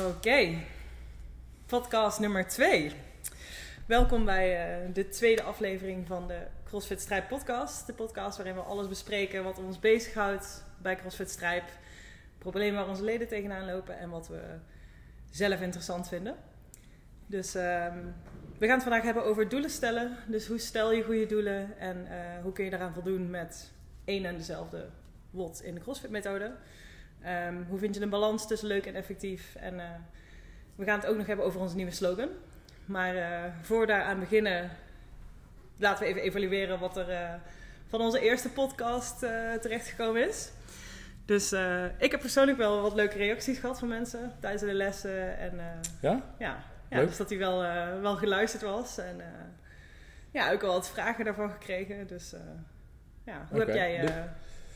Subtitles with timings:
[0.00, 0.58] Oké,
[1.66, 2.92] podcast nummer 2.
[3.86, 7.86] Welkom bij uh, de tweede aflevering van de CrossFit Strijd podcast.
[7.86, 11.62] De podcast waarin we alles bespreken wat ons bezighoudt bij CrossFit Strijd.
[12.38, 14.40] Problemen waar onze leden tegenaan lopen en wat we
[15.30, 16.36] zelf interessant vinden.
[17.26, 17.62] Dus uh,
[18.58, 20.16] we gaan het vandaag hebben over doelen stellen.
[20.26, 23.70] Dus hoe stel je goede doelen en uh, hoe kun je daaraan voldoen met
[24.04, 24.88] één en dezelfde
[25.30, 26.54] WOT in de CrossFit methode.
[27.26, 29.54] Um, hoe vind je een balans tussen leuk en effectief?
[29.54, 29.84] En uh,
[30.74, 32.28] we gaan het ook nog hebben over onze nieuwe slogan.
[32.84, 34.70] Maar uh, voor we daaraan beginnen,
[35.76, 37.34] laten we even evalueren wat er uh,
[37.86, 39.18] van onze eerste podcast
[39.60, 40.50] terechtgekomen is.
[41.24, 41.52] Dus
[41.98, 45.38] ik heb persoonlijk wel wat leuke reacties gehad van mensen tijdens de lessen.
[45.38, 45.60] En,
[46.00, 46.34] ja?
[46.38, 47.60] Ja, ja dus dat hij wel,
[48.00, 48.98] wel geluisterd was.
[48.98, 49.20] En
[50.30, 52.06] ja, ook wel wat vragen daarvan gekregen.
[52.06, 52.34] Dus
[53.24, 53.66] ja, hoe okay.
[53.66, 54.24] heb jij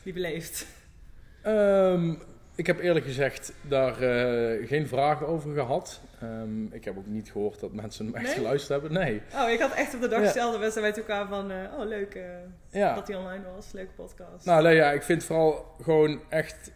[0.03, 0.67] die beleefd?
[1.45, 2.21] Um,
[2.57, 6.01] ik heb eerlijk gezegd daar uh, geen vragen over gehad.
[6.23, 8.33] Um, ik heb ook niet gehoord dat mensen hem echt nee?
[8.33, 8.99] geluisterd hebben.
[8.99, 9.21] Nee.
[9.35, 10.81] Oh, ik had echt op de dag gesteld ja.
[10.81, 11.51] wij elkaar van...
[11.51, 12.23] Uh, oh, leuk uh,
[12.69, 12.95] ja.
[12.95, 13.71] dat hij online was.
[13.71, 14.45] Leuke podcast.
[14.45, 16.71] Nou, nee, ja, ik vind het vooral gewoon echt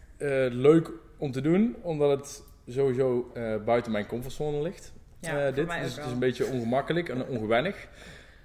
[0.50, 1.76] leuk om te doen.
[1.82, 2.42] Omdat het
[2.74, 3.32] sowieso
[3.64, 4.92] buiten mijn comfortzone ligt.
[5.20, 5.68] Ja, dit.
[5.68, 7.88] Dus het is een beetje ongemakkelijk en ongewennig.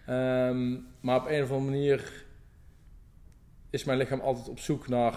[0.09, 2.25] Um, maar op een of andere manier
[3.69, 5.15] is mijn lichaam altijd op zoek naar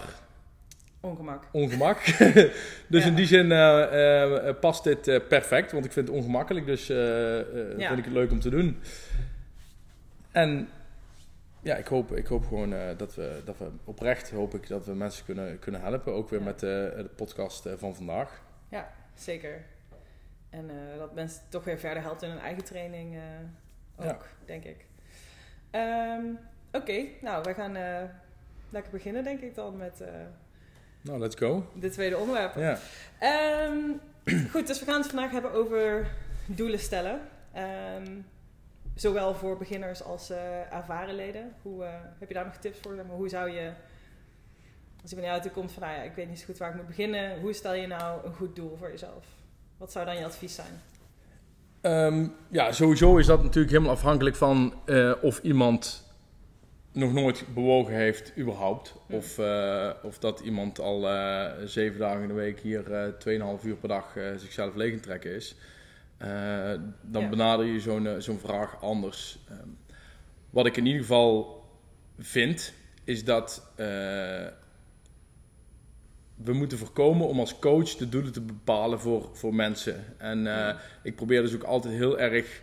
[1.01, 1.43] Ongemak.
[1.51, 2.05] Ongemak.
[2.87, 3.05] dus ja.
[3.05, 6.87] in die zin uh, uh, past dit uh, perfect, want ik vind het ongemakkelijk, dus
[6.87, 7.87] ja.
[7.87, 8.81] vind ik het leuk om te doen.
[10.31, 10.69] En
[11.61, 14.93] ja, ik hoop, ik hoop gewoon dat, we, dat we oprecht hoop ik dat we
[14.93, 16.45] mensen kunnen, kunnen helpen, ook weer ja.
[16.45, 18.41] met de podcast van vandaag.
[18.69, 19.63] Ja, zeker.
[20.49, 23.17] En dat mensen toch weer verder helpt in hun eigen training
[23.95, 24.85] ook, denk ik.
[25.71, 26.39] Um,
[26.71, 27.77] Oké, okay, nou, wij gaan
[28.69, 30.03] lekker beginnen denk ik dan met
[31.01, 31.65] nou, let's go.
[31.73, 32.55] De tweede onderwerp.
[32.55, 32.79] Ja.
[33.67, 33.99] Um,
[34.51, 36.07] goed, dus we gaan het vandaag hebben over
[36.45, 37.21] doelen stellen.
[38.05, 38.25] Um,
[38.95, 41.53] zowel voor beginners als uh, ervaren leden.
[41.61, 42.95] Hoe, uh, heb je daar nog tips voor?
[42.95, 43.71] Maar hoe zou je,
[45.01, 46.69] als je van jou toe komt van, nou ja, ik weet niet zo goed waar
[46.69, 47.39] ik moet beginnen.
[47.39, 49.25] Hoe stel je nou een goed doel voor jezelf?
[49.77, 50.81] Wat zou dan je advies zijn?
[51.81, 56.10] Um, ja, sowieso is dat natuurlijk helemaal afhankelijk van uh, of iemand
[56.91, 58.95] nog nooit bewogen heeft, überhaupt.
[59.09, 62.91] Of, uh, of dat iemand al uh, zeven dagen in de week hier
[63.27, 65.55] uh, 2,5 uur per dag zichzelf leeg trekken is.
[67.01, 67.29] dan ja.
[67.29, 69.39] benader je zo'n zo'n vraag anders.
[69.51, 69.77] Um,
[70.49, 71.63] wat ik in ieder geval
[72.19, 73.71] vind, is dat
[76.35, 80.05] we moeten voorkomen om als coach de doelen te bepalen voor, voor mensen.
[80.17, 80.47] En
[81.03, 82.61] ik probeer dus ook altijd heel erg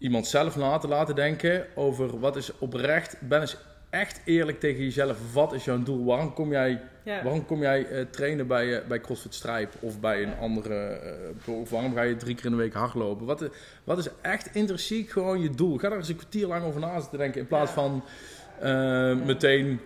[0.00, 3.16] iemand zelf na te laten denken over wat is oprecht.
[3.20, 3.56] Ben eens
[3.90, 5.32] echt eerlijk tegen jezelf.
[5.32, 6.04] Wat is jouw doel?
[6.04, 7.22] Waarom kom jij, ja.
[7.22, 11.00] waarom kom jij uh, trainen bij, uh, bij CrossFit Stripe of bij een andere...
[11.48, 13.26] Uh, of waarom ga je drie keer in de week hardlopen?
[13.26, 13.48] Wat,
[13.84, 15.78] wat is echt intrinsiek gewoon je doel?
[15.78, 17.76] Ga daar eens een kwartier lang over na zitten denken in plaats ja.
[17.76, 18.04] van
[19.26, 19.80] meteen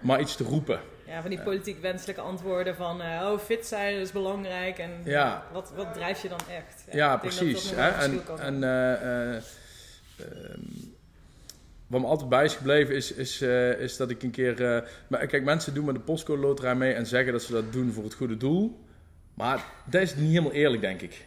[0.00, 0.80] maar iets te roepen.
[1.10, 4.78] Ja, van die politiek wenselijke antwoorden van oh, fit zijn is belangrijk.
[4.78, 5.46] En ja.
[5.52, 6.84] wat, wat drijft je dan echt?
[6.86, 7.70] Ja, ja precies.
[7.74, 7.88] hè?
[7.88, 9.42] En, en uh, uh,
[11.86, 13.42] wat me altijd bij is gebleven is, is,
[13.78, 14.84] is dat ik een keer...
[15.08, 17.92] maar kijk, mensen doen met de postcode loterij mee en zeggen dat ze dat doen
[17.92, 18.84] voor het goede doel.
[19.34, 21.26] Maar dat is niet helemaal eerlijk, denk ik.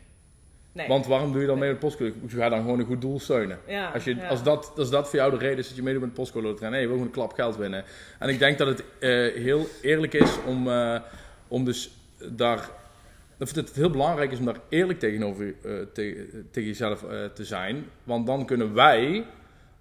[0.74, 0.88] Nee.
[0.88, 2.14] Want waarom doe je dan mee met de postcode?
[2.28, 3.60] Je gaat dan gewoon een goed doel steunen.
[3.68, 4.28] Ja, als, je, ja.
[4.28, 6.48] als, dat, als dat voor jou de reden is dat je meedoet met de postcode
[6.48, 6.70] loterij.
[6.70, 7.84] Nee, je wil gewoon een klap geld winnen.
[8.20, 11.00] En ik denk dat het uh, heel eerlijk is om, uh,
[11.48, 11.92] om dus
[12.30, 12.70] daar...
[13.38, 15.54] Dat het heel belangrijk is om daar eerlijk tegenover uh,
[15.94, 17.86] te, tegen jezelf te zijn.
[18.04, 19.26] Want dan kunnen wij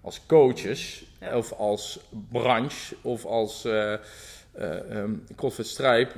[0.01, 1.37] als coaches ja.
[1.37, 1.99] of als
[2.31, 6.11] branche of als um, CrossFit Stripe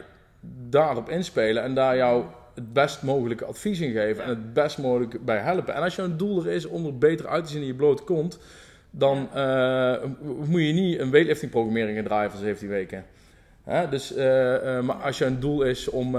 [0.69, 5.19] daarop inspelen en daar jou het best mogelijke advies in geven en het best mogelijke
[5.19, 5.73] bij helpen.
[5.73, 8.03] En als jouw doel er is om er beter uit te zien in je blote
[8.03, 8.39] kont,
[8.91, 10.03] dan uh,
[10.45, 13.05] moet je niet een weightlifting programmering gaan draaien van 17 weken.
[13.63, 13.89] Hè?
[13.89, 16.17] Dus, uh, uh, maar als je een doel is om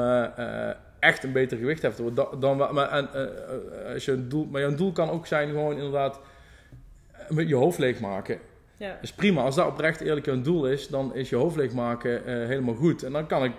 [0.99, 3.09] echt een beter gewicht te hebben, dan, dan maar, en,
[3.93, 6.21] als je een doel, maar jouw doel kan ook zijn gewoon inderdaad
[7.29, 8.39] met je hoofd leegmaken.
[8.77, 8.99] Ja.
[9.01, 12.75] Dus prima, als dat oprecht eerlijk een doel is, dan is je hoofd leegmaken helemaal
[12.75, 13.03] goed.
[13.03, 13.53] En dan kan ik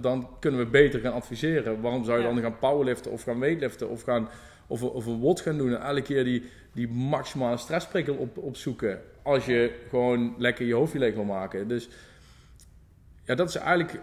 [0.00, 1.80] dan kunnen we beter gaan adviseren.
[1.80, 2.32] Waarom zou je Ja.
[2.32, 4.28] dan gaan powerliften of gaan weightliften of, gaan,
[4.66, 9.00] of, of een WOD gaan doen en elke keer die, die maximale stressprikkel op, opzoeken
[9.22, 11.68] als je gewoon lekker je hoofdje leeg wil maken.
[11.68, 11.88] Dus
[13.24, 14.00] ja, dat is eigenlijk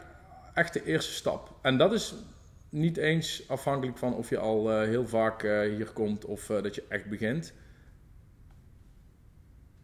[0.53, 1.51] echt de eerste stap.
[1.61, 2.13] En dat is
[2.69, 6.61] niet eens afhankelijk van of je al eh, heel vaak eh, hier komt of eh,
[6.61, 7.53] dat je echt begint.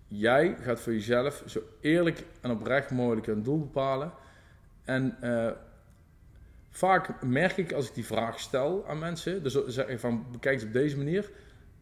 [0.08, 4.12] Jij gaat voor jezelf zo eerlijk en oprecht mogelijk een doel bepalen.
[4.84, 5.52] En eh,
[6.70, 10.60] vaak merk ik als ik die vraag stel aan mensen, dus zeg ik van bekijk
[10.60, 11.30] het op deze manier,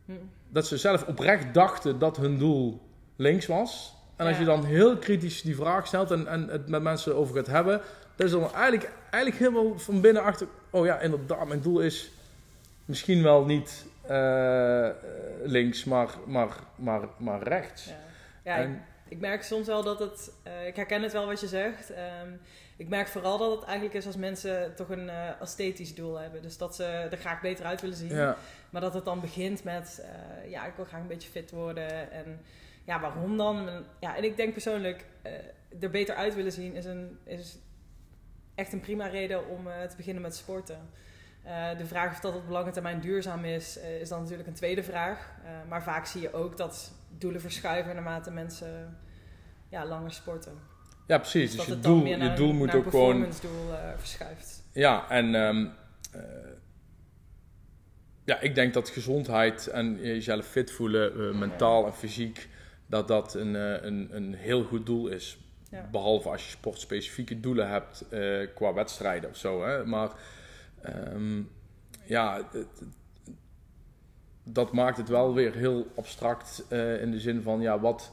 [0.06, 0.12] Hm.
[0.50, 2.82] dat ze zelf oprecht dachten dat hun doel
[3.16, 3.96] links was.
[4.16, 7.36] En als je dan heel kritisch die vraag stelt en, en het met mensen over
[7.36, 7.82] gaat hebben,
[8.16, 12.12] dan is dan eigenlijk, eigenlijk helemaal van binnen achter, oh ja, inderdaad, mijn doel is
[12.86, 14.96] misschien wel niet eh, eh,
[15.44, 17.86] links, maar, maar, maar, maar rechts.
[17.86, 17.98] Ja,
[18.46, 20.32] ja ik, En- ik merk soms wel dat het...
[20.44, 21.90] eh, ik herken het wel wat je zegt.
[21.90, 22.30] Ehm,
[22.78, 26.42] ik merk vooral dat het eigenlijk is als mensen toch een eh, esthetisch doel hebben.
[26.42, 28.10] Dus dat ze er graag beter uit willen zien.
[28.16, 28.38] ja.
[28.70, 30.04] Maar dat het dan begint met...
[30.44, 32.12] eh, ja, ik wil graag een beetje fit worden.
[32.12, 32.42] En
[32.84, 33.70] ja, waarom dan?
[33.70, 35.06] En, Ja, en ik denk persoonlijk...
[35.80, 37.58] er beter uit willen zien is, een, is
[38.56, 40.90] echt een prima reden om te beginnen met sporten.
[41.78, 45.32] De vraag of dat op lange termijn duurzaam is, is dan natuurlijk een tweede vraag.
[45.68, 48.98] Maar vaak zie je ook dat doelen verschuiven naarmate mensen
[49.70, 50.54] ja, langer sporten.
[51.08, 51.56] ja, precies.
[51.56, 54.64] Dus Dus, je doel, je doel een- moet ook gewoon doel eh, verschuift.
[54.72, 55.66] Ja, en ehm,
[56.12, 56.22] eh,
[58.26, 62.50] ja, ik denk dat gezondheid en jezelf fit voelen, eh, mentaal en fysiek,
[62.88, 63.54] dat dat een,
[63.88, 65.38] een, een heel goed doel is.
[65.72, 65.88] Ja.
[65.92, 68.06] Behalve als je sportspecifieke doelen hebt
[68.56, 69.66] qua wedstrijden of zo.
[69.66, 69.86] Hè?
[69.86, 70.10] Maar
[70.82, 71.42] ehm,
[72.06, 72.84] ja, het-
[74.46, 78.12] dat maakt het wel weer heel abstract eh, in de zin van, ja, wat,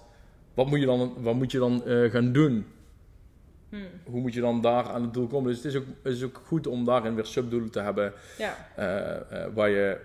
[0.54, 2.66] wat moet je dan, wat moet je dan eh, gaan doen?
[3.68, 3.86] Hmm.
[4.04, 5.48] hoe moet je dan daar aan het doel komen?
[5.48, 8.56] Dus het is ook, het is ook goed om daarin weer subdoelen te hebben Ja,
[8.76, 10.00] eh, waar je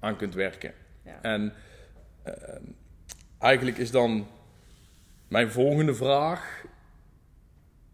[0.00, 0.72] aan kunt werken.
[1.02, 1.18] ja.
[1.22, 1.52] En
[3.38, 4.26] eigenlijk is dan
[5.28, 6.64] mijn volgende vraag: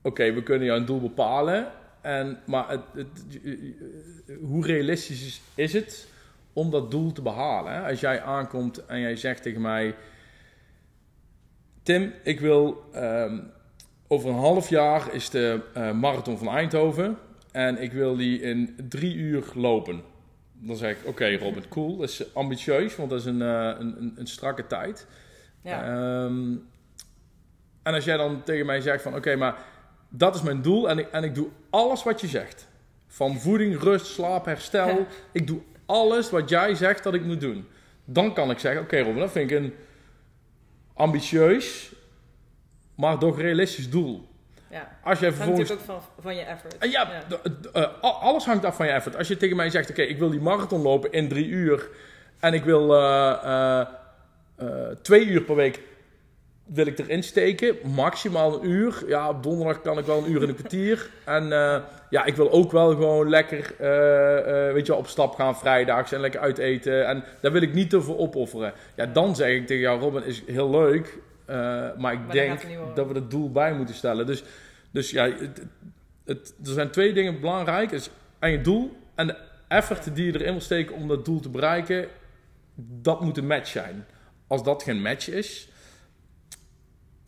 [0.03, 3.41] oké, we kunnen jouw doel bepalen, en, maar het, het,
[4.41, 6.12] hoe realistisch is, is het
[6.53, 7.73] om dat doel te behalen?
[7.73, 7.89] Hè?
[7.89, 9.95] Als jij aankomt en jij zegt tegen mij:
[11.83, 13.39] Tim, ik wil ehm,
[14.09, 17.19] over een half jaar is de eh, marathon van Eindhoven
[17.53, 20.03] en ik wil die in drie uur lopen.
[20.53, 21.97] Dan zeg ik, oké Robert, cool.
[21.97, 25.07] Dat is ambitieus, want dat is een, eh, een, een, strakke tijd.
[25.63, 25.85] ja.
[25.85, 26.55] Ehm,
[27.83, 29.57] en als jij dan tegen mij zegt van, oké, maar
[30.09, 32.69] dat is mijn doel en ik, en ik doe alles wat je zegt.
[33.07, 34.89] Van voeding, rust, slaap, herstel.
[34.89, 35.07] Ja.
[35.33, 35.61] Ik doe
[35.93, 37.69] alles wat jij zegt dat ik moet doen.
[38.05, 39.75] Dan kan ik zeggen, oké Robert, dat vind ik een
[40.95, 41.93] ambitieus,
[42.95, 44.29] maar toch realistisch doel.
[44.71, 44.99] ja.
[45.05, 46.77] Als jij Het hangt vervolgens natuurlijk ook van, van je effort.
[46.81, 47.23] Ja,
[47.73, 49.17] eh, alles hangt af van je effort.
[49.17, 51.89] Als je tegen mij zegt, oké, ik wil die marathon lopen in drie uur
[52.41, 53.87] en ik wil eh, eh,
[55.03, 55.81] twee uur per week
[56.75, 59.03] wil ik erin steken, maximaal een uur.
[59.07, 61.09] Ja, op donderdag kan ik wel een uur en een kwartier.
[61.25, 65.07] En eh, ja, ik wil ook wel gewoon lekker, eh, eh, weet je wel, op
[65.07, 67.07] stap gaan vrijdags en lekker uiteten.
[67.07, 68.73] En daar wil ik niet te veel opofferen.
[68.95, 71.19] Ja, dan zeg ik tegen jou, Robin, is heel leuk.
[71.47, 72.61] eh, maar ik denk
[72.95, 74.27] dat we het doel bij moeten stellen.
[74.27, 74.45] Dus,
[74.91, 75.63] dus ja, het,
[76.25, 77.91] het, er zijn twee dingen belangrijk.
[77.91, 79.37] Is aan je doel en de
[79.69, 82.07] effort die je erin wil steken om dat doel te bereiken.
[82.75, 84.05] Dat moet een match zijn.
[84.47, 85.69] Als dat geen match is,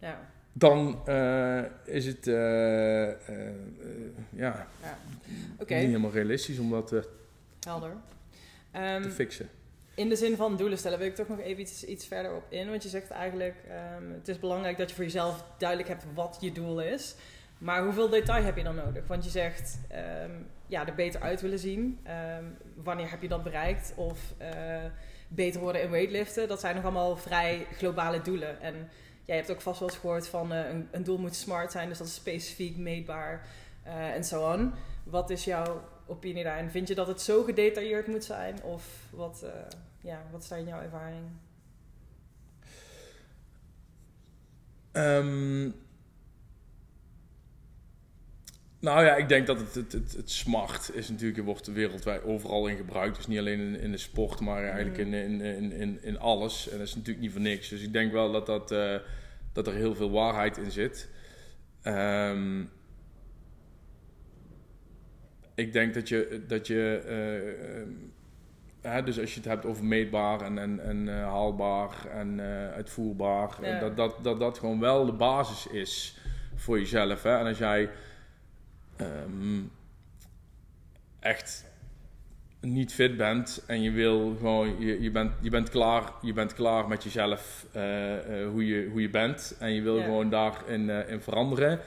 [0.05, 0.21] ja.
[0.53, 3.17] dan eh, is het eh, eh,
[4.31, 4.67] ja,
[5.59, 6.95] Oké, niet helemaal realistisch om dat
[7.61, 7.93] helder.
[8.71, 9.49] Ehm, te fixen.
[9.95, 12.45] in de zin van doelen stellen wil ik toch nog even iets, iets verder op
[12.49, 12.71] in.
[12.71, 16.37] Want je zegt eigenlijk, ehm, het is belangrijk dat je voor jezelf duidelijk hebt wat
[16.41, 17.15] je doel is.
[17.59, 19.07] Maar hoeveel detail heb je dan nodig?
[19.07, 20.31] Want je zegt, ehm,
[20.67, 21.99] ja, er beter uit willen zien.
[22.03, 23.93] Ehm, wanneer heb je dat bereikt?
[23.97, 24.35] Of
[25.29, 26.49] beter worden in weightliften.
[26.49, 28.61] Dat zijn nog allemaal vrij globale doelen.
[28.61, 28.89] En
[29.25, 31.89] jij hebt ook vast wel eens gehoord van eh, een, een doel moet smart zijn.
[31.89, 33.47] Dus dat is specifiek, meetbaar
[33.83, 34.73] eh, en zo on.
[35.05, 36.71] Wat is jouw opinie daarin?
[36.71, 38.63] Vind je dat het zo gedetailleerd moet zijn?
[38.63, 39.51] Of wat, eh,
[40.01, 41.25] ja, wat is in jouw ervaring?
[44.93, 45.71] Ehm,
[48.85, 52.67] nou ja, ik denk dat het, het, het, het smart is natuurlijk, wordt wereldwijd overal
[52.67, 53.17] in gebruikt.
[53.17, 56.69] Dus niet alleen in, in de sport, maar eigenlijk in, in, in, in, in alles.
[56.71, 57.69] En dat is natuurlijk niet voor niks.
[57.69, 58.97] Dus ik denk wel dat, dat, eh,
[59.53, 61.09] dat er heel veel waarheid in zit.
[61.83, 62.61] Ehm,
[65.55, 70.41] ik denk dat je, dat je eh, hè, dus als je het hebt over meetbaar
[70.41, 73.67] en, en, en eh, haalbaar en eh, uitvoerbaar, Ja.
[73.67, 76.19] eh, dat, dat, dat dat gewoon wel de basis is
[76.55, 77.23] voor jezelf.
[77.23, 77.39] Hè?
[77.39, 77.91] En als jij
[78.97, 79.63] ehm,
[81.21, 81.65] echt
[82.61, 86.55] niet fit bent en je wil gewoon, je, je, bent, je, bent, klaar, je bent
[86.55, 90.05] klaar met jezelf, eh, eh, hoe, je, hoe je bent, en je wil Ja.
[90.05, 91.81] gewoon daarin eh, in veranderen.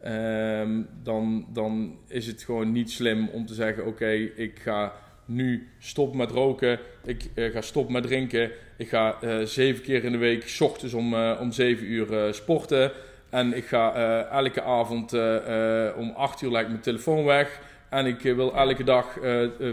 [0.00, 4.92] ehm, dan, dan is het gewoon niet slim om te zeggen: Oké, ik ga
[5.24, 9.16] nu stoppen met roken, ik ga stoppen met drinken, ik ga
[9.46, 12.92] zeven keer in de week, s ochtends om, om zeven uur sporten.
[13.34, 17.24] En ik ga eh, elke avond eh, eh, om acht uur leg ik mijn telefoon
[17.24, 17.60] weg.
[17.88, 19.18] En ik wil elke dag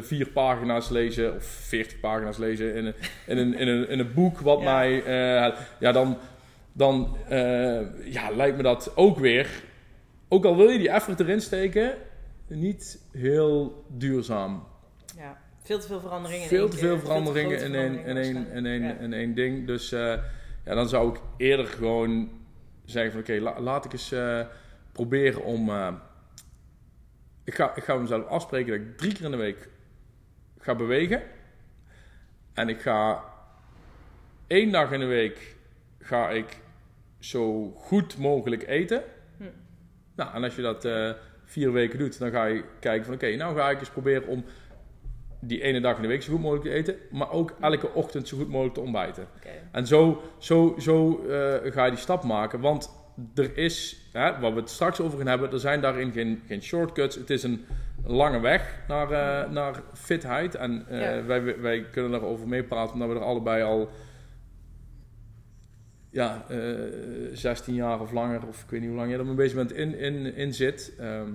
[0.02, 2.94] vier pagina's lezen, of veertig pagina's lezen in een,
[3.26, 4.74] in een, in een, in een boek wat Ja.
[4.74, 5.04] mij...
[5.80, 6.18] ja, dan,
[6.74, 7.18] dan
[8.04, 9.50] ja, lijkt me dat ook weer...
[10.28, 11.94] Ook al wil je die effort erin steken,
[12.48, 14.64] niet heel duurzaam.
[15.18, 16.44] Ja, veel te veel veranderingen.
[16.44, 17.62] in Veel te veel veranderingen
[19.04, 19.68] in één, ding.
[19.68, 19.90] Dus
[20.66, 22.30] ja, dan zou ik eerder gewoon
[22.92, 24.46] zeggen van oké, la- laat ik eens eh,
[24.92, 25.70] proberen om...
[25.70, 25.94] eh,
[27.44, 29.70] ik, ga, ik ga mezelf afspreken dat ik drie keer in de week
[30.58, 31.22] ga bewegen.
[32.54, 33.24] En ik ga
[34.48, 35.56] één dag in de week
[36.00, 36.58] ga ik
[37.20, 39.04] zo goed mogelijk eten.
[39.38, 39.44] Hm.
[40.16, 41.12] Nou, en als je dat eh,
[41.44, 44.46] vier weken doet, dan ga je kijken van oké, nou ga ik eens proberen om
[45.42, 48.28] die ene dag in de week zo goed mogelijk te eten, maar ook elke ochtend
[48.28, 49.28] zo goed mogelijk te ontbijten.
[49.72, 52.90] En zo, zo, zo eh, ga je die stap maken, want
[53.36, 56.62] er is, hè, waar we het straks over gaan hebben, er zijn daarin geen, geen
[56.62, 57.16] shortcuts.
[57.16, 57.66] Het is een
[58.06, 60.56] lange weg naar, eh, naar fitheid.
[60.56, 61.26] En eh, Ja.
[61.26, 63.90] wij, wij kunnen daarover meepraten, omdat we er allebei al
[66.10, 66.58] ja, eh
[67.34, 69.72] 16 jaar of langer, of ik weet niet hoe lang jij er mee bezig bent,
[69.74, 70.94] in, in, in zit.
[71.00, 71.30] Ehm,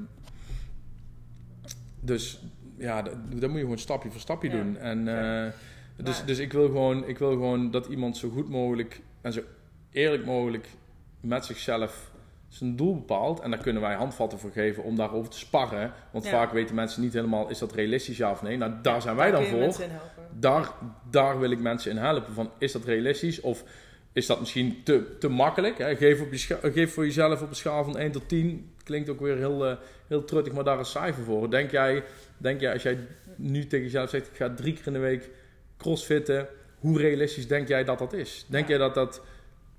[2.01, 2.43] dus
[2.79, 4.57] ja, dat, dat moet je gewoon stapje voor stapje Ja.
[4.57, 4.77] doen.
[4.77, 5.53] En, eh,
[6.05, 9.41] dus, dus ik, wil gewoon, ik wil gewoon dat iemand zo goed mogelijk en zo
[9.91, 10.69] eerlijk mogelijk
[11.21, 12.11] met zichzelf
[12.49, 13.41] zijn doel bepaalt.
[13.41, 15.93] En daar kunnen wij handvatten voor geven om daarover te sparren.
[16.11, 16.31] Want Ja.
[16.31, 18.57] vaak weten mensen niet helemaal, is dat realistisch ja of nee?
[18.57, 19.87] Nou, daar zijn wij Daar dan voor.
[20.39, 20.71] Daar,
[21.11, 22.33] daar wil ik mensen in helpen.
[22.35, 23.41] Van, is dat realistisch?
[23.41, 23.65] Of
[24.13, 25.79] is dat misschien te, te makkelijk?
[25.79, 25.97] Hè?
[25.97, 28.71] Geef, op je geef voor jezelf op een schaal van 1 tot 10.
[28.83, 31.51] Klinkt ook weer heel, eh, heel truttig, maar daar een cijfer voor.
[31.51, 32.05] Denk jij,
[32.39, 32.99] denk jij, als jij
[33.37, 34.27] nu tegen jezelf zegt...
[34.27, 35.31] ik ga drie keer in de week
[35.77, 36.47] crossfitten...
[36.79, 38.47] hoe realistisch denk jij dat dat is?
[38.49, 38.71] Denk Ja.
[38.71, 39.23] jij dat dat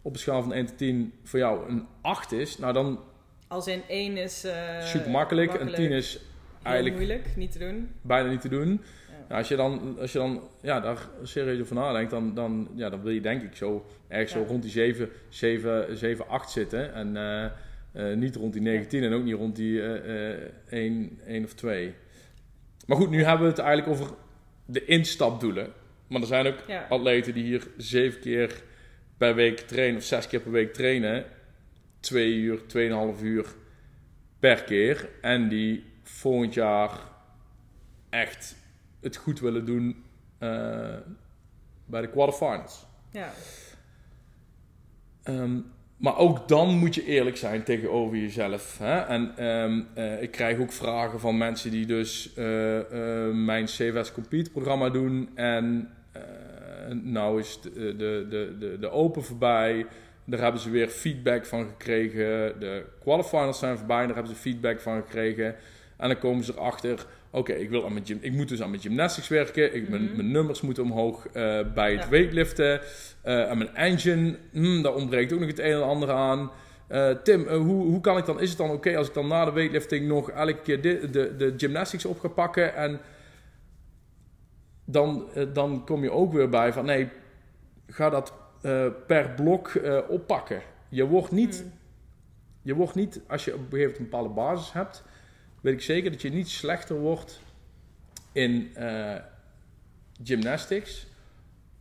[0.02, 2.58] op een schaal van 1 tot 10 voor jou een 8 is?
[2.58, 3.00] Nou, dan
[3.48, 4.44] Als in één is...
[4.44, 5.50] eh, super makkelijk.
[5.54, 6.20] En makkelijk, 10 is
[6.64, 7.90] eigenlijk moeilijk, niet te doen.
[8.02, 8.70] bijna niet te doen.
[8.70, 9.16] Ja.
[9.28, 12.90] Nou, als je dan, als je dan ja, daar serieus over nadenkt, dan, dan, ja,
[12.90, 14.40] dan wil je denk ik zo ergens Ja.
[14.40, 16.94] zo rond die 7, 7, 7 8 zitten.
[16.94, 17.46] En eh,
[17.92, 21.94] eh, niet rond die 19 en ook niet rond die eh, 1, 1 of 2.
[22.88, 24.16] Maar goed, nu hebben we het eigenlijk over
[24.66, 25.74] de instapdoelen.
[26.08, 26.86] Maar er zijn ook Ja.
[26.90, 28.64] atleten die hier 7 keer
[29.18, 31.26] per week trainen of 6 keer per week trainen.
[32.00, 33.46] 2 uur, 2,5 uur
[34.40, 35.10] per keer.
[35.22, 37.00] En die volgend jaar
[38.10, 38.56] echt
[39.02, 40.04] het goed willen doen
[40.38, 40.96] eh,
[41.86, 42.86] bij de quarterfinals.
[43.12, 43.32] Ja.
[45.24, 45.60] Ehm,
[45.98, 48.78] maar ook dan moet je eerlijk zijn tegenover jezelf.
[48.78, 49.00] Hè?
[49.00, 54.12] En ehm, eh, ik krijg ook vragen van mensen die dus eh, eh, mijn CWS
[54.12, 55.30] Compete programma doen.
[55.36, 55.92] En
[57.04, 58.26] nou is de, de,
[58.60, 59.86] de, de, Open voorbij.
[60.26, 62.60] Daar hebben ze weer feedback van gekregen.
[62.60, 64.06] De qualifinals zijn voorbij.
[64.06, 65.56] Daar hebben ze feedback van gekregen.
[65.98, 67.06] En dan komen ze erachter.
[67.32, 69.76] Oké, ik wil aan mijn gym, ik moet dus aan mijn gymnastics werken.
[69.76, 70.16] Ik, mijn, Mhm.
[70.16, 71.34] mijn nummers moeten omhoog eh,
[71.74, 72.10] bij het Ja.
[72.10, 72.82] weightliften.
[73.22, 76.52] Eh, en mijn engine, hmm, daar ontbreekt ook nog het een en ander aan.
[76.88, 79.46] Eh, Tim, hoe, hoe kan ik dan, is het dan oké als ik dan na
[79.46, 82.76] de weightlifting nog elke keer de, de, de gymnastics op ga pakken?
[82.76, 83.00] En
[84.86, 87.10] dan, dan kom je ook weer bij van nee,
[87.88, 88.34] ga dat
[89.08, 89.72] per blok
[90.10, 90.62] oppakken.
[90.90, 91.72] Je wordt niet Mm.
[92.62, 95.04] je wordt niet, als je op een gegeven moment een bepaalde basis hebt,
[95.62, 97.42] weet ik zeker dat je niet slechter wordt
[98.32, 99.16] in eh,
[100.24, 101.08] gymnastics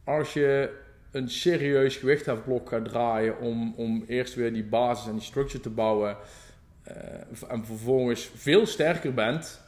[0.05, 0.79] als je
[1.11, 5.71] een serieus gewichthefblok gaat draaien om, om eerst weer die basis en die structure te
[5.71, 6.17] bouwen
[6.83, 6.95] eh,
[7.49, 9.61] en vervolgens veel sterker bent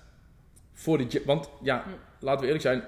[0.72, 1.22] voor de.
[1.26, 1.84] Want ja,
[2.18, 2.82] laten we eerlijk zijn,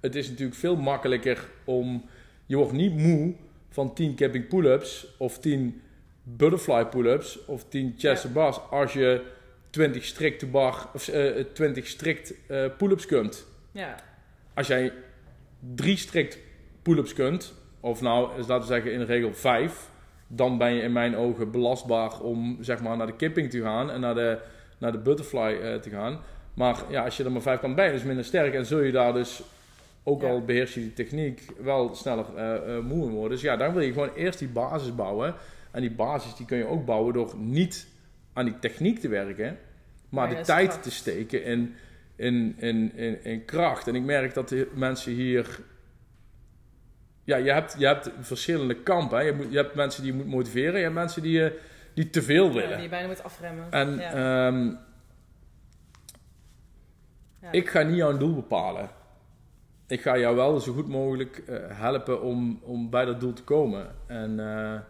[0.00, 2.04] het is natuurlijk veel makkelijker om,
[2.46, 3.34] je wordt niet moe
[3.68, 5.82] van 10 capping pull-ups of 10
[6.22, 8.28] butterfly pull-ups of 10 chest Ja.
[8.28, 9.34] bars als je
[9.76, 13.46] 20 strikt bar of eh, 20 strikt eh, pull-ups kunt.
[13.72, 13.94] Ja.
[14.54, 14.92] Als jij
[15.74, 16.38] drie strikt
[16.82, 19.88] pull-ups kunt, of nou, laten we zeggen in de regel vijf,
[20.26, 23.90] dan ben je in mijn ogen belastbaar om zeg maar naar de kipping te gaan
[23.90, 24.38] en naar de,
[24.78, 26.20] naar de butterfly eh, te gaan.
[26.54, 28.92] Maar ja, als je er maar vijf kan bij, dus minder sterk en zul je
[28.92, 29.42] daar dus
[30.02, 30.28] ook Ja.
[30.28, 33.30] al beheers je die techniek wel sneller eh, eh, moe in worden.
[33.30, 35.34] Dus ja, dan wil je gewoon eerst die basis bouwen.
[35.70, 37.86] En die basis die kun je ook bouwen door niet
[38.32, 39.58] aan die techniek te werken,
[40.08, 40.82] maar de tijd kracht.
[40.82, 41.74] te steken in,
[42.16, 43.88] in, in, in, in kracht.
[43.88, 45.58] En ik merk dat de mensen hier.
[47.24, 49.18] Ja, je hebt, je hebt verschillende kampen.
[49.18, 49.24] Hè.
[49.24, 51.60] Je, moet, je hebt mensen die je moet motiveren, je hebt mensen die, je-
[51.94, 52.72] die te veel Ja, willen.
[52.74, 53.70] die je bijna moet afremmen.
[53.70, 54.12] En ja.
[54.46, 54.72] ehm,
[57.42, 57.52] Ja.
[57.52, 58.90] ik ga niet jouw doel bepalen.
[59.88, 63.42] Ik ga jou wel zo goed mogelijk eh, helpen om, om bij dat doel te
[63.44, 63.94] komen.
[64.06, 64.80] En eh,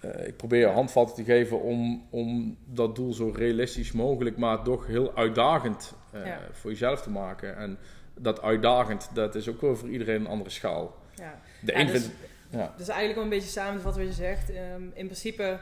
[0.00, 4.86] eh, ik probeer handvatten te geven om, om dat doel zo realistisch mogelijk, maar toch
[4.86, 6.40] heel uitdagend eh, Ja.
[6.52, 7.56] voor jezelf te maken.
[7.56, 7.78] En
[8.14, 10.96] dat uitdagend, dat is ook wel voor iedereen een andere schaal.
[11.14, 11.40] Ja.
[11.60, 12.16] De Ja, een dus- vindt...
[12.50, 12.74] Ja.
[12.76, 14.50] Dus eigenlijk wel een beetje samen wat je zegt.
[14.50, 15.58] Ehm, in principe,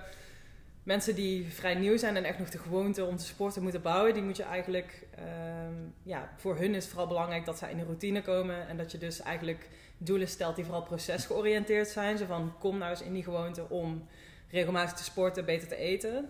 [0.82, 4.14] mensen die vrij nieuw zijn en echt nog de gewoonte om te sporten moeten bouwen,
[4.14, 7.76] die moet je eigenlijk, ehm, ja, voor hun is het vooral belangrijk dat zij in
[7.76, 12.18] de routine komen en dat je dus eigenlijk doelen stelt die vooral procesgeoriënteerd zijn.
[12.18, 14.08] Zo van, kom nou eens in die gewoonte om
[14.50, 16.28] regelmatig te sporten, beter te eten.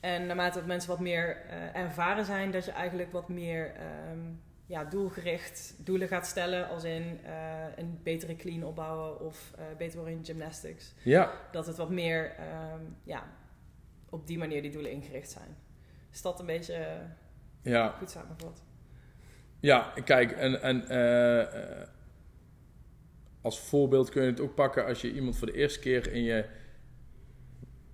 [0.00, 4.18] En naarmate dat mensen wat meer eh, ervaren zijn, dat je eigenlijk wat meer ehm,
[4.66, 6.68] ja, doelgericht doelen gaat stellen.
[6.68, 7.32] Als in eh,
[7.76, 10.94] een betere clean opbouwen of eh, beter worden in gymnastics.
[11.02, 13.26] ja, Dat het wat meer ehm, ja,
[14.10, 15.56] op die manier die doelen ingericht zijn.
[16.12, 16.86] Is dat een beetje
[17.62, 17.88] ja.
[17.98, 18.62] goed samengevat?
[19.60, 20.86] Ja, kijk, en, en
[23.40, 26.22] als voorbeeld kun je het ook pakken als je iemand voor de eerste keer in
[26.22, 26.44] je.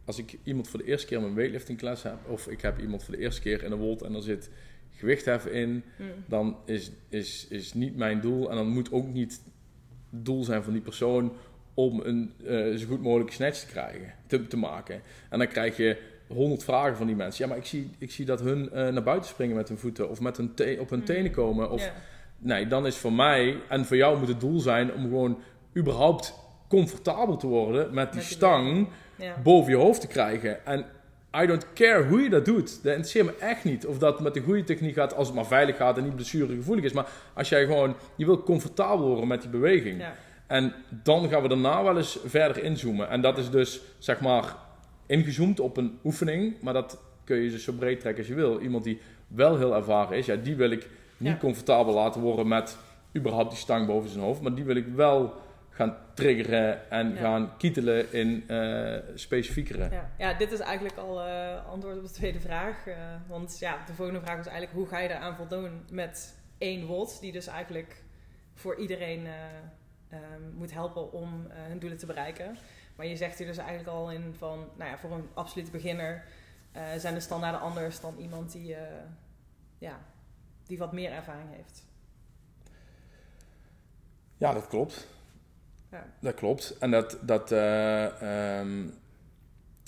[0.04, 2.80] Als ik iemand voor de eerste keer in mijn weightlifting klas heb, of ik heb
[2.80, 4.50] iemand voor de eerste keer in een wold en er zit
[4.90, 6.06] gewichtheffen in, Mm.
[6.26, 9.32] dan is, is, is niet mijn doel en dan moet ook niet
[10.10, 11.32] het doel zijn van die persoon
[11.74, 15.00] om een eh, zo goed mogelijke snatch te krijgen, te, te maken.
[15.30, 15.96] En dan krijg je
[16.26, 17.44] honderd vragen van die mensen.
[17.44, 20.10] Ja, maar ik zie, ik zie dat hun eh, naar buiten springen met hun voeten
[20.10, 21.04] of met hun te- op hun Mm.
[21.04, 21.70] tenen komen.
[21.70, 21.92] Of.
[22.38, 25.38] Nee, dan is voor mij en voor jou moet het doel zijn om gewoon
[25.76, 26.34] überhaupt
[26.68, 29.34] comfortabel te worden met die Met stang Ja.
[29.42, 30.66] boven je hoofd te krijgen.
[30.66, 30.84] En
[31.42, 32.82] I don't care hoe je dat doet.
[32.82, 33.86] Dat interesseert me echt niet.
[33.86, 36.84] Of dat met de goede techniek gaat, als het maar veilig gaat en niet blessuregevoelig
[36.84, 36.92] is.
[36.92, 40.00] Maar als jij gewoon, je wil comfortabel worden met die beweging.
[40.00, 40.14] Ja.
[40.46, 43.08] En dan gaan we daarna wel eens verder inzoomen.
[43.08, 44.56] En dat is dus, zeg maar,
[45.06, 46.56] ingezoomd op een oefening.
[46.60, 48.60] Maar dat kun je dus zo breed trekken als je wil.
[48.60, 50.88] Iemand die wel heel ervaren is, ja, die wil ik
[51.24, 51.38] niet Ja.
[51.38, 52.78] comfortabel laten worden met
[53.16, 54.40] überhaupt die stang boven zijn hoofd.
[54.40, 55.34] Maar die wil ik wel
[55.70, 57.16] gaan triggeren en Ja.
[57.20, 59.88] gaan kietelen in eh specifiekere.
[59.90, 60.10] Ja.
[60.18, 62.86] ja, dit is eigenlijk al eh, antwoord op de tweede vraag.
[62.86, 66.86] eh, want ja, de volgende vraag was eigenlijk hoe ga je eraan voldoen met één
[66.86, 68.02] WOD, die dus eigenlijk
[68.54, 69.26] voor iedereen
[70.56, 72.56] moet helpen om hun doelen te bereiken.
[72.96, 76.24] Maar je zegt hier dus eigenlijk al in van, nou ja, voor een absolute beginner
[76.96, 78.76] zijn de standaarden anders dan iemand die,
[79.78, 79.98] ja,
[80.66, 81.84] die wat meer ervaring heeft.
[84.36, 85.06] Ja, dat klopt.
[85.90, 86.06] Ja.
[86.20, 86.78] Dat klopt.
[86.78, 88.86] En dat, dat eh, ehm,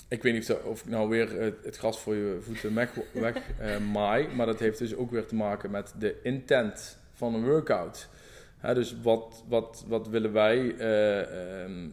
[0.07, 2.93] ik weet niet of, of ik nou weer het, het gras voor je voeten weg,
[3.13, 7.33] weg eh, maai, maar dat heeft dus ook weer te maken met de intent van
[7.33, 8.09] een workout.
[8.57, 10.77] Hè, dus wat, wat, wat willen wij?
[10.77, 11.89] eh, ehm,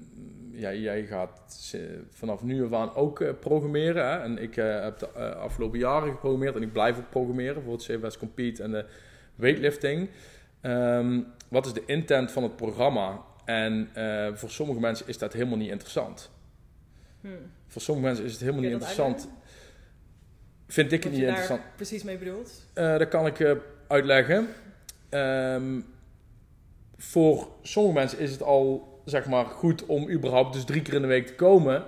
[0.54, 1.74] ja, jij gaat
[2.10, 4.06] vanaf nu af aan ook eh, programmeren.
[4.06, 4.18] Hè?
[4.18, 7.72] En ik eh, heb de eh, afgelopen jaren geprogrammeerd en ik blijf ook programmeren voor
[7.72, 8.84] het CWS Compete en de
[9.34, 10.08] weightlifting.
[10.60, 13.22] Ehm, wat is de intent van het programma?
[13.44, 13.88] En
[14.34, 16.30] voor sommige mensen is dat helemaal niet interessant.
[17.20, 17.28] Hm.
[17.66, 19.28] Voor sommige mensen is het helemaal niet interessant.
[20.66, 21.76] Vind ik het niet je daar interessant.
[21.76, 22.64] precies mee bedoelt?
[22.72, 24.48] Eh, dat kan ik uitleggen.
[25.08, 25.80] Ehm,
[26.96, 31.02] voor sommige mensen is het al zeg maar goed om überhaupt dus drie keer in
[31.02, 31.84] de week te komen.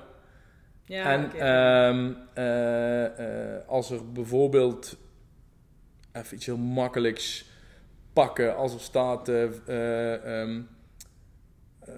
[0.85, 4.96] Ja, en ehm, eh, eh, als er bijvoorbeeld
[6.12, 7.50] even iets heel makkelijks
[8.12, 10.62] pakken, als er staat eh, eh, ehm,
[11.79, 11.94] eh,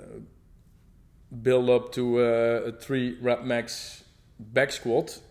[1.28, 4.02] build up to a 3 rep max
[4.36, 5.22] back squat,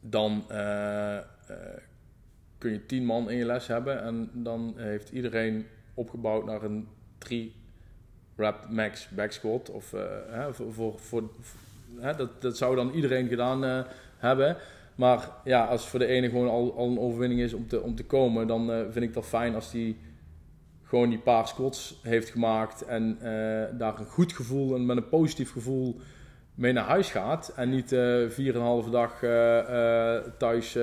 [0.00, 0.44] dan
[2.58, 6.88] kun je 10 man in je les hebben en dan heeft iedereen opgebouwd naar een
[7.18, 7.54] 3
[8.40, 11.22] rep max back squat of eh, hè, voor, voor, voor,
[11.98, 13.80] hè, dat, dat zou dan iedereen gedaan eh,
[14.16, 14.56] hebben.
[14.94, 17.94] Maar ja, als voor de ene gewoon al, al een overwinning is om te, om
[17.94, 19.98] te komen, dan eh, vind ik dat fijn als die
[20.84, 23.18] gewoon die paar squats heeft gemaakt en
[23.78, 26.00] daar een goed gevoel en met een positief gevoel
[26.54, 27.52] mee naar huis gaat.
[27.56, 29.18] En niet eh vier en een halve dag
[30.38, 30.76] thuis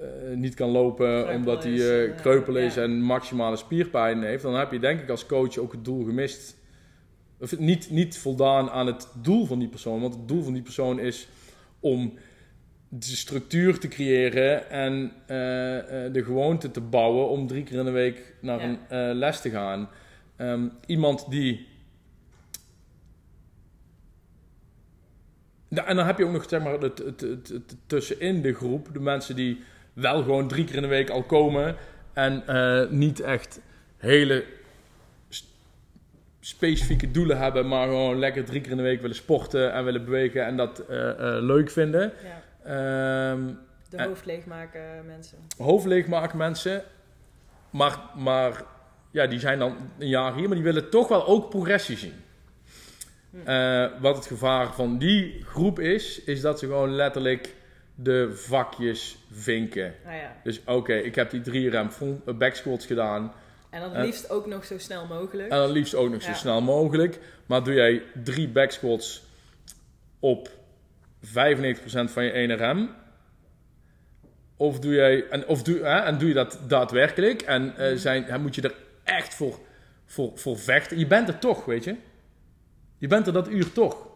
[0.00, 2.82] eh, niet kan lopen Kreupel omdat hij eh, eh, kreupel is ja.
[2.82, 4.42] en maximale spierpijn heeft.
[4.42, 6.56] Dan heb je denk ik als coach ook het doel gemist.
[7.40, 10.00] Of niet, niet voldaan aan het doel van die persoon.
[10.00, 11.28] Want het doel van die persoon is
[11.80, 12.14] om
[12.88, 15.12] de structuur te creëren en
[16.12, 18.78] de gewoonte te bouwen om drie keer in de week naar Ja.
[18.88, 19.88] een les te gaan.
[20.36, 21.66] Ehm, iemand die.
[25.68, 28.88] En dan heb je ook nog zeg maar, het, het, het, het tussenin de groep,
[28.92, 29.60] de mensen die
[29.94, 31.76] wel gewoon drie keer in de week al komen
[32.12, 33.60] en eh, niet echt
[33.96, 34.44] hele
[36.40, 40.04] specifieke doelen hebben, maar gewoon lekker drie keer in de week willen sporten en willen
[40.04, 42.12] bewegen en dat eh, eh, leuk vinden.
[42.24, 43.46] Ja, Ehm,
[43.88, 45.38] de hoofd leegmaken mensen.
[45.56, 46.82] hoofd leegmaken mensen.
[47.70, 48.62] Maar, maar
[49.10, 52.14] ja, die zijn dan een jaar hier, maar die willen toch wel ook progressie zien.
[53.30, 54.00] Hm.
[54.00, 57.54] Wat het gevaar van die groep is, is dat ze gewoon letterlijk
[57.94, 59.94] de vakjes vinken.
[60.04, 60.36] Nou ja.
[60.44, 63.32] Dus oké, ik heb die drie rem front- back squats gedaan.
[63.70, 65.48] En dan En- liefst ook nog zo snel mogelijk.
[65.48, 67.18] En dan liefst ook nog zo snel mogelijk.
[67.46, 69.22] Maar doe jij drie back squats
[70.20, 70.48] op
[71.20, 72.90] 95% van je ene rem?
[74.56, 77.42] Of doe, jij, en, of doe, hè, en doe je dat daadwerkelijk?
[77.42, 77.96] En eh, Mhm.
[77.98, 79.58] zijn, hè, moet je er echt voor,
[80.06, 80.98] voor, voor vechten?
[80.98, 81.96] Je bent er toch, weet je?
[82.98, 84.06] Je bent er dat uur toch.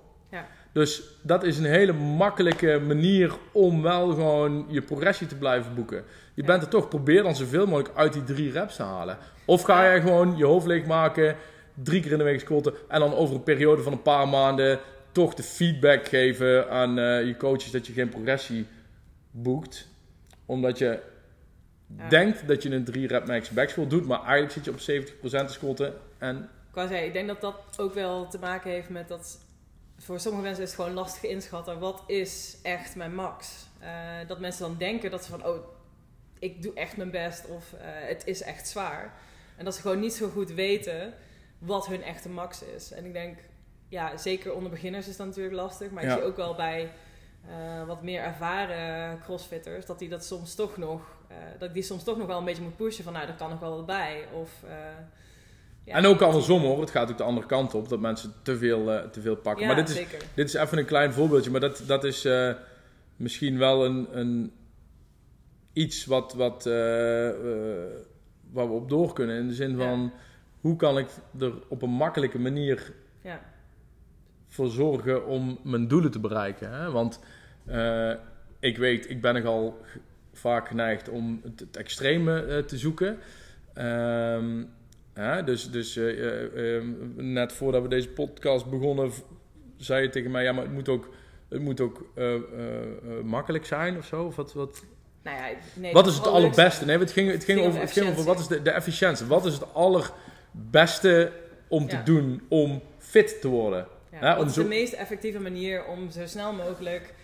[0.73, 6.05] Dus dat is een hele makkelijke manier om wel gewoon je progressie te blijven boeken.
[6.35, 9.19] Je bent er toch, probeer dan zoveel mogelijk uit die drie reps te halen.
[9.45, 11.37] Of ga jij gewoon je hoofd leegmaken,
[11.75, 14.79] drie keer in de week squatten en dan over een periode van een paar maanden
[15.13, 18.67] toch de feedback geven aan eh, je coaches dat je geen progressie
[19.31, 19.89] boekt.
[20.47, 20.99] Omdat je
[21.97, 22.09] Ja.
[22.09, 24.79] denkt dat je een 3 rep max back squat doet, maar eigenlijk zit je op
[24.79, 26.37] 70% te squatten en
[26.75, 29.39] Ik zeggen, ik denk dat dat ook wel te maken heeft met dat...
[29.99, 31.79] Voor sommige mensen is het gewoon lastig inschatten.
[31.79, 33.67] Wat is echt mijn max?
[33.79, 33.91] Eh,
[34.27, 35.47] dat mensen dan denken dat ze van...
[35.47, 35.67] Oh,
[36.39, 37.47] ik doe echt mijn best.
[37.47, 39.15] Of eh, het is echt zwaar.
[39.57, 41.15] En dat ze gewoon niet zo goed weten
[41.59, 42.93] wat hun echte max is.
[42.93, 43.39] En ik denk...
[43.89, 45.91] Ja, zeker onder beginners is dat natuurlijk lastig.
[45.91, 46.93] Maar ik zie ook wel bij
[47.49, 49.87] eh, wat meer ervaren crossfitters...
[49.87, 51.03] dat die dat soms toch nog...
[51.59, 53.05] dat die soms toch nog wel een beetje moet pushen.
[53.05, 54.29] Van nou, daar kan nog wel wat bij.
[54.33, 54.51] Of...
[55.89, 58.57] ja, en ook andersom hoor, het gaat ook de andere kant op, dat mensen te
[58.59, 59.63] veel, eh, te veel pakken.
[59.63, 60.19] Ja, maar dit is, zeker.
[60.35, 62.53] dit is even een klein voorbeeldje, maar dat, dat is eh,
[63.17, 64.53] misschien wel een, een
[65.73, 66.65] iets wat, wat,
[68.51, 69.37] waar we op door kunnen.
[69.39, 69.77] In de zin Ja.
[69.77, 70.13] van,
[70.61, 71.09] hoe kan ik
[71.41, 73.41] er op een makkelijke manier Ja.
[74.49, 76.73] voor zorgen om mijn doelen te bereiken.
[76.73, 76.91] Hè?
[76.91, 77.21] Want
[78.59, 79.81] ik weet, ik ben nogal
[80.33, 83.19] vaak geneigd om het, het extreme te zoeken.
[83.75, 84.63] Ehm,
[85.19, 85.45] hè?
[85.45, 86.83] Dus, dus eh, eh, eh,
[87.17, 89.11] net voordat we deze podcast begonnen,
[89.77, 91.09] zei je tegen mij: ja, maar het moet ook,
[91.49, 92.35] het moet ook eh,
[93.25, 94.25] makkelijk zijn of zo.
[94.25, 94.85] Of wat, wat,
[95.23, 96.85] Nou ja, nee, wat is het allerbeste?
[96.85, 99.27] Nee, het ging, het ging, over, het ging over wat is de, de efficiëntie.
[99.27, 99.75] Wat is het
[100.53, 101.33] allerbeste
[101.69, 103.87] om te doen om fit te worden?
[104.13, 107.15] Ja, wat om is zo- de meest effectieve manier om zo snel mogelijk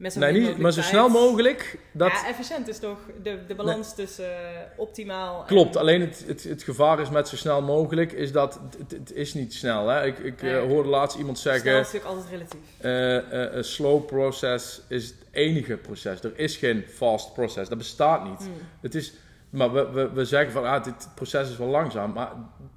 [0.00, 1.78] met Nee, niet, maar zo snel mogelijk.
[1.92, 5.40] Dat Ja, efficiënt is toch de, de balans tussen eh, optimaal...
[5.40, 5.76] en- klopt.
[5.76, 9.54] Alleen het, het, het gevaar is met zo snel mogelijk, is dat het, is niet
[9.54, 9.88] snel.
[9.88, 10.06] Hè?
[10.06, 10.68] Ik, ik eh, Nee.
[10.68, 13.54] hoorde laatst iemand Snel zeggen, is natuurlijk altijd relatief.
[13.56, 16.22] een slow process is het enige proces.
[16.22, 17.68] Er is geen fast process.
[17.68, 18.38] Dat bestaat niet.
[18.38, 18.52] Hmm.
[18.80, 19.12] Het is,
[19.50, 22.12] maar we, we, we zeggen van, ah, dit proces is wel langzaam.
[22.12, 22.32] Maar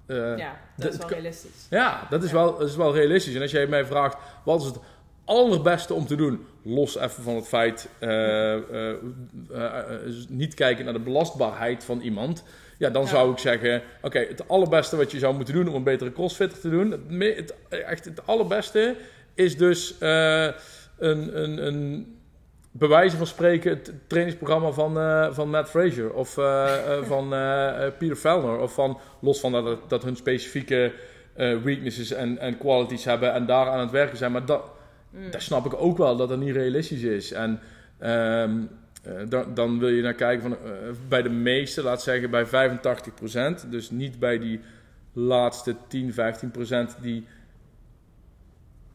[0.07, 0.35] ja.
[0.35, 1.67] ja, dat is wel realistisch.
[2.09, 2.35] dat, is Ja.
[2.35, 3.35] Wel, dat is wel realistisch.
[3.35, 4.77] En als jij mij vraagt, wat is het
[5.25, 6.45] allerbeste om te doen?
[6.65, 8.89] Los even van het feit, eh, eh,
[9.51, 9.83] eh,
[10.29, 12.43] niet kijken naar de belastbaarheid van iemand.
[12.77, 13.07] Ja, dan Ja.
[13.07, 16.59] zou ik zeggen, oké, het allerbeste wat je zou moeten doen om een betere crossfitter
[16.59, 16.91] te doen.
[16.91, 18.95] Het, het, echt het allerbeste
[19.33, 20.53] is dus een,
[20.99, 22.07] een, een
[22.71, 24.93] bij wijze van spreken het trainingsprogramma van,
[25.33, 26.33] van Matt Frazier of
[27.01, 27.29] van
[27.97, 28.57] Peter Fellner.
[28.59, 30.91] Of van, los van dat, dat hun specifieke
[31.35, 34.31] weaknesses en, en qualities hebben en daar aan het werken zijn.
[34.31, 34.61] Maar dat,
[35.13, 35.31] Mm.
[35.31, 37.31] daar snap ik ook wel dat dat niet realistisch is.
[37.31, 37.59] En
[37.99, 38.61] ehm,
[39.03, 40.71] eh, dan, dan wil je naar kijken van eh,
[41.07, 43.69] bij de meeste, laat zeggen bij 85%.
[43.69, 44.59] Dus niet bij die
[45.13, 47.25] laatste 10, 15% die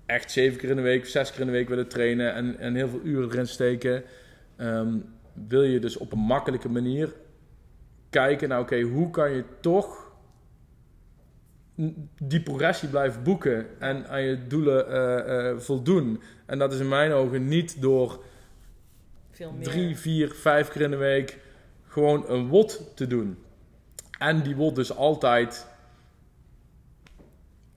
[0.07, 2.75] echt zeven keer in de week, zes keer in de week willen trainen en, en
[2.75, 4.03] heel veel uren erin steken.
[4.57, 4.97] Ehm,
[5.49, 7.13] wil je dus op een makkelijke manier
[8.11, 10.08] kijken naar, oké, hoe kan je toch
[12.23, 16.23] die progressie blijven boeken en aan je doelen eh, eh, voldoen.
[16.47, 18.25] En dat is in mijn ogen niet door
[19.31, 19.65] Veel meer.
[19.65, 21.39] drie, vier, vijf keer in de week
[21.87, 23.39] gewoon een WOD te doen.
[24.19, 25.67] En die WOD dus altijd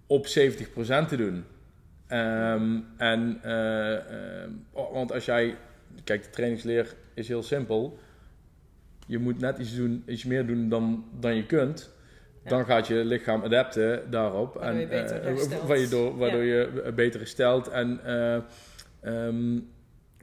[0.08, 1.44] op 70% te doen.
[2.08, 5.58] Ehm, en, eh, want als jij,
[6.04, 8.00] kijk, de trainingsleer is heel simpel.
[9.08, 11.92] Je moet net iets doen, iets meer doen dan, dan je kunt.
[12.44, 14.54] Dan gaat je lichaam adapten daarop.
[14.54, 16.18] Waardoor je beter eh, herstelt.
[16.18, 17.68] waardoor, je beter herstelt.
[17.68, 18.00] En
[19.02, 19.28] eh,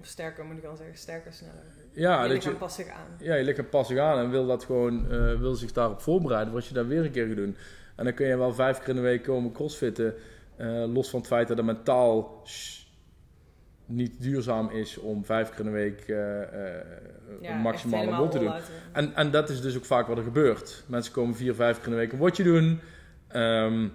[0.01, 1.63] Of sterker moet ik dan zeggen, sterker, sneller.
[1.93, 3.17] ja, je dat je, lichaam past zich aan.
[3.19, 6.53] ja, je lichaam past zich aan en wil dat gewoon, eh, wil zich daarop voorbereiden,
[6.53, 7.57] wat je daar weer een keer gaat doen.
[7.97, 10.15] En dan kun je wel vijf keer in de week komen crossfitten,
[10.57, 12.43] eh, los van het feit dat het mentaal
[13.89, 16.17] niet duurzaam is om vijf keer in de week eh,
[17.41, 18.53] Ja, een maximale mond te doen.
[18.93, 20.85] En, en dat is dus ook vaak wat er gebeurt.
[20.87, 22.81] Mensen komen vier, vijf keer in de week een watje doen.
[23.29, 23.89] Ehm,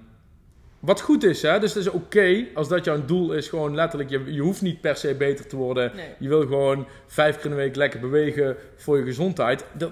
[0.84, 1.60] wat goed is, hè?
[1.60, 3.48] dus het is oké als dat jouw doel is.
[3.48, 5.92] Gewoon letterlijk, je, je hoeft niet per se beter te worden.
[5.96, 6.08] Nee.
[6.20, 9.66] Je wil gewoon vijf keer in de week lekker bewegen voor je gezondheid.
[9.74, 9.92] Dat,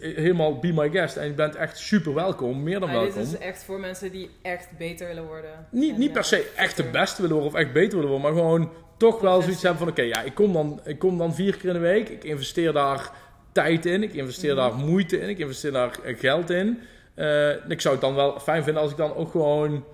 [0.00, 1.16] helemaal be my guest.
[1.16, 3.14] En je bent echt super welkom, meer dan welkom.
[3.14, 5.66] dit is echt voor mensen die echt beter willen worden.
[5.70, 8.32] Niet, En, niet per se echt de beste willen worden of echt beter willen worden,
[8.32, 9.88] maar gewoon toch wel zoiets hebben van...
[9.88, 12.08] Oké, ja, ik, kom dan, ik kom dan vier keer in de week.
[12.08, 13.10] Ik investeer daar
[13.52, 14.02] tijd in.
[14.02, 14.60] Ik investeer Mhm.
[14.60, 15.28] daar moeite in.
[15.28, 16.80] Ik investeer daar eh, geld in.
[17.14, 19.84] Eh, ik zou het dan wel fijn vinden als ik dan ook gewoon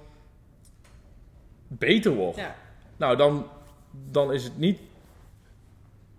[1.69, 2.37] beter word.
[2.37, 2.55] Ja.
[2.97, 3.47] Nou, dan,
[4.11, 4.79] dan is het niet...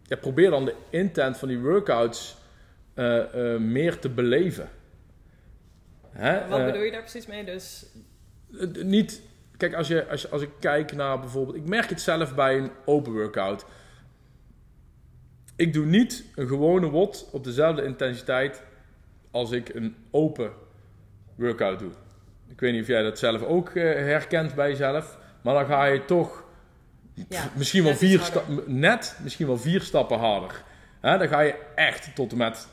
[0.03, 2.37] Ja, probeer dan de intent van die workouts
[2.93, 4.69] eh, meer te beleven.
[6.09, 6.47] Hè?
[6.47, 7.43] Wat bedoel je daar precies mee?
[7.45, 7.85] Dus
[8.83, 9.21] niet...
[9.57, 11.57] Kijk, als, je, als, als ik kijk naar bijvoorbeeld...
[11.57, 13.65] Ik merk het zelf bij een open workout.
[15.55, 18.63] Ik doe niet een gewone WOD op dezelfde intensiteit
[19.31, 20.51] als ik een open
[21.35, 21.91] workout doe.
[22.47, 25.17] Ik weet niet of jij dat zelf ook eh, herkent bij jezelf.
[25.41, 26.43] Maar dan ga je toch
[27.29, 30.63] ja, misschien wel vier stappen, net misschien wel vier stappen harder.
[31.01, 32.67] Dan ga je echt tot en met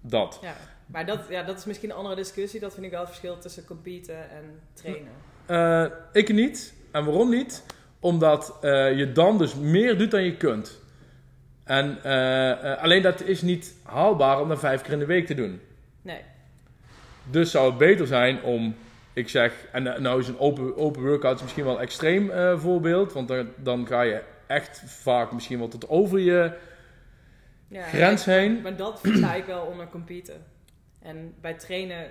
[0.00, 0.38] dat.
[0.42, 2.60] Ja, maar dat, ja, dat is misschien een andere discussie.
[2.60, 5.12] Dat vind ik wel het verschil tussen competen en trainen.
[5.48, 6.74] Eh, ik niet.
[6.90, 7.64] En waarom niet?
[8.00, 10.80] Omdat eh, je dan dus meer doet dan je kunt.
[11.64, 15.34] En eh, alleen dat is niet haalbaar om dat vijf keer in de week te
[15.34, 15.60] doen.
[16.02, 16.20] Nee.
[17.30, 18.76] Dus zou het beter zijn om,
[19.12, 23.28] ik zeg, en nou is een open, open workout misschien wel een extreem voorbeeld, want
[23.28, 26.52] dan, dan ga je echt vaak misschien wel tot over je
[27.68, 28.60] Ja, grens maar- heen.
[28.62, 30.44] Maar dat versta ik wel onder competen.
[31.02, 32.06] En bij trainen,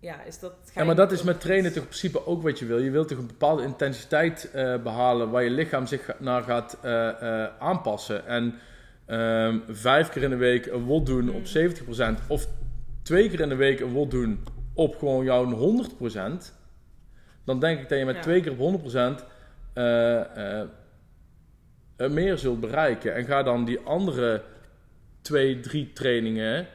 [0.00, 0.52] ja, is dat...
[0.74, 2.78] Ja, maar dat is met trainen toch in principe ook wat je wil.
[2.78, 7.08] Je wilt toch een bepaalde intensiteit eh, behalen waar je lichaam zich naar gaat eh,
[7.08, 8.26] eh, aanpassen.
[8.26, 8.54] En
[9.06, 12.46] ehm, vijf keer in de week een WOD doen op 70% of
[13.02, 16.54] twee keer in de week een WOD doen op gewoon jouw 100%.
[17.44, 18.22] Dan denk ik dat je met Ja.
[18.22, 19.24] twee keer op 100%
[19.72, 20.68] eh, eh,
[21.96, 23.14] eh, meer zult bereiken.
[23.14, 24.42] En ga dan die andere
[25.20, 26.66] twee, drie trainingen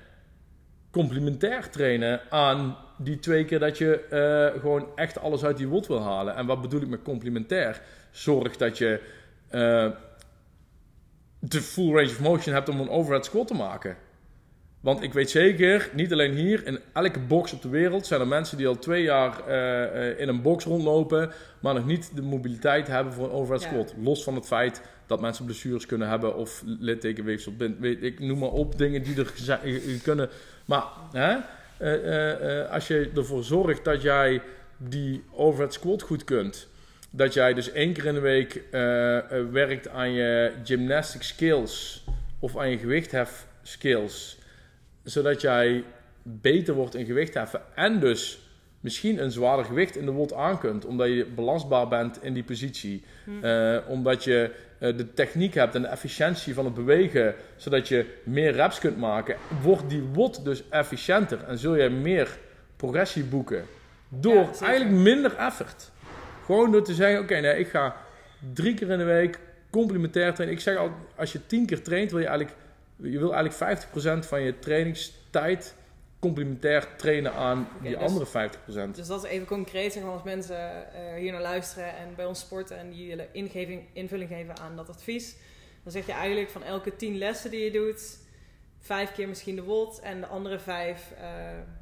[0.91, 5.87] complementair trainen aan die twee keer dat je eh, gewoon echt alles uit die wot
[5.87, 6.35] wil halen.
[6.35, 7.81] En wat bedoel ik met complementair?
[8.11, 8.99] Zorg dat je
[9.49, 9.89] eh,
[11.39, 13.97] de full range of motion hebt om een overhead squat te maken.
[14.81, 18.27] Want ik weet zeker, niet alleen hier, in elke box op de wereld zijn er
[18.27, 22.87] mensen die al twee jaar eh, in een box rondlopen, maar nog niet de mobiliteit
[22.87, 23.67] hebben voor een overhead Ja.
[23.69, 23.93] squat.
[24.03, 28.49] Los van het feit dat mensen blessures kunnen hebben of littekenweefsel, weet ik noem maar
[28.49, 29.59] op, dingen die er
[30.03, 30.29] kunnen.
[30.65, 31.37] Maar hè,
[32.70, 34.41] als je ervoor zorgt dat jij
[34.78, 36.67] die overhead squat goed kunt,
[37.12, 42.04] dat jij dus één keer in de week eh, eh, werkt aan je gymnastic skills
[42.39, 44.38] of aan je gewichthef skills,
[45.04, 45.84] zodat jij
[46.24, 48.39] beter wordt in gewichtheffen en dus
[48.80, 52.44] misschien een zwaarder gewicht in de wot aan kunt, omdat je belastbaar bent in die
[52.44, 53.04] positie,
[53.41, 58.06] Eh, omdat je eh, de techniek hebt en de efficiëntie van het bewegen, zodat je
[58.24, 62.38] meer reps kunt maken, wordt die wot dus efficiënter en zul je meer
[62.76, 63.65] progressie boeken
[64.10, 65.91] door Ja, eigenlijk minder effort.
[66.46, 67.96] Gewoon door te zeggen, oké, nee, ik ga
[68.54, 69.39] drie keer in de week
[69.70, 70.58] complementair trainen.
[70.58, 72.58] Ik zeg al, als je tien keer traint, wil je eigenlijk,
[72.96, 73.84] je wil eigenlijk
[74.26, 75.76] 50% van je trainingstijd
[76.21, 78.95] complementair trainen aan die dus- andere 50%.
[78.95, 82.25] Dus dat is even concreet, zeg maar, als mensen eh, hier naar luisteren en bij
[82.25, 85.36] ons sporten en die willen ingeving, invulling geven aan dat advies.
[85.84, 88.17] Dan zeg je eigenlijk van elke tien lessen die je doet,
[88.79, 91.25] vijf keer misschien de WOD en de andere vijf eh,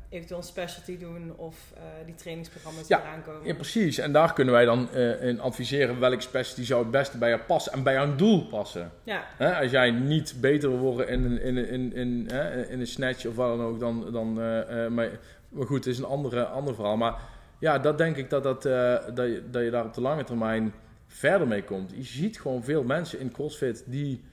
[0.09, 3.47] eventueel een specialty doen of eh, die trainingsprogramma's die Ja, eraan komen.
[3.47, 3.97] Ja, precies.
[3.97, 7.41] En daar kunnen wij dan eh, in adviseren welk specialty zou het beste bij jou
[7.41, 8.91] passen en bij jouw doel passen.
[9.03, 12.67] Ja, Hè, als jij niet beter wil worden in, een- in, een- in, in, hè,
[12.67, 14.11] in een snatch of wat dan ook, dan.
[14.11, 15.09] dan eh, maar,
[15.49, 16.97] maar goed, het is een andere, ander verhaal.
[16.97, 17.15] Maar
[17.59, 20.73] ja, dat denk ik dat, dat, dat, je, dat je daar op de lange termijn
[21.07, 21.91] verder mee komt.
[21.95, 24.23] Je ziet gewoon veel mensen in CrossFit die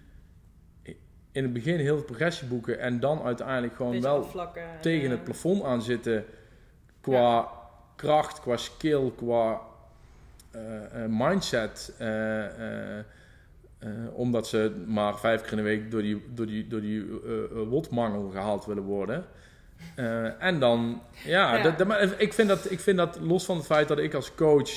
[1.37, 4.63] in het begin heel veel progressie boeken en dan uiteindelijk gewoon wel afvlakken.
[4.81, 6.25] tegen eh, het plafond aan zitten
[7.01, 7.49] qua
[7.97, 9.61] kracht, qua skill, qua
[10.51, 11.95] eh, eh, mindset.
[11.99, 12.99] eh, eh,
[13.79, 17.01] eh, omdat ze maar vijf keer in de week door die, door die, door die
[17.25, 19.25] eh, eh, wotmangel gehaald willen worden.
[19.95, 21.63] Eh, en dan, ja, Ja.
[21.63, 24.15] Dat, dat- maar ik, vind dat, ik vind dat los van het feit dat ik
[24.15, 24.71] als coach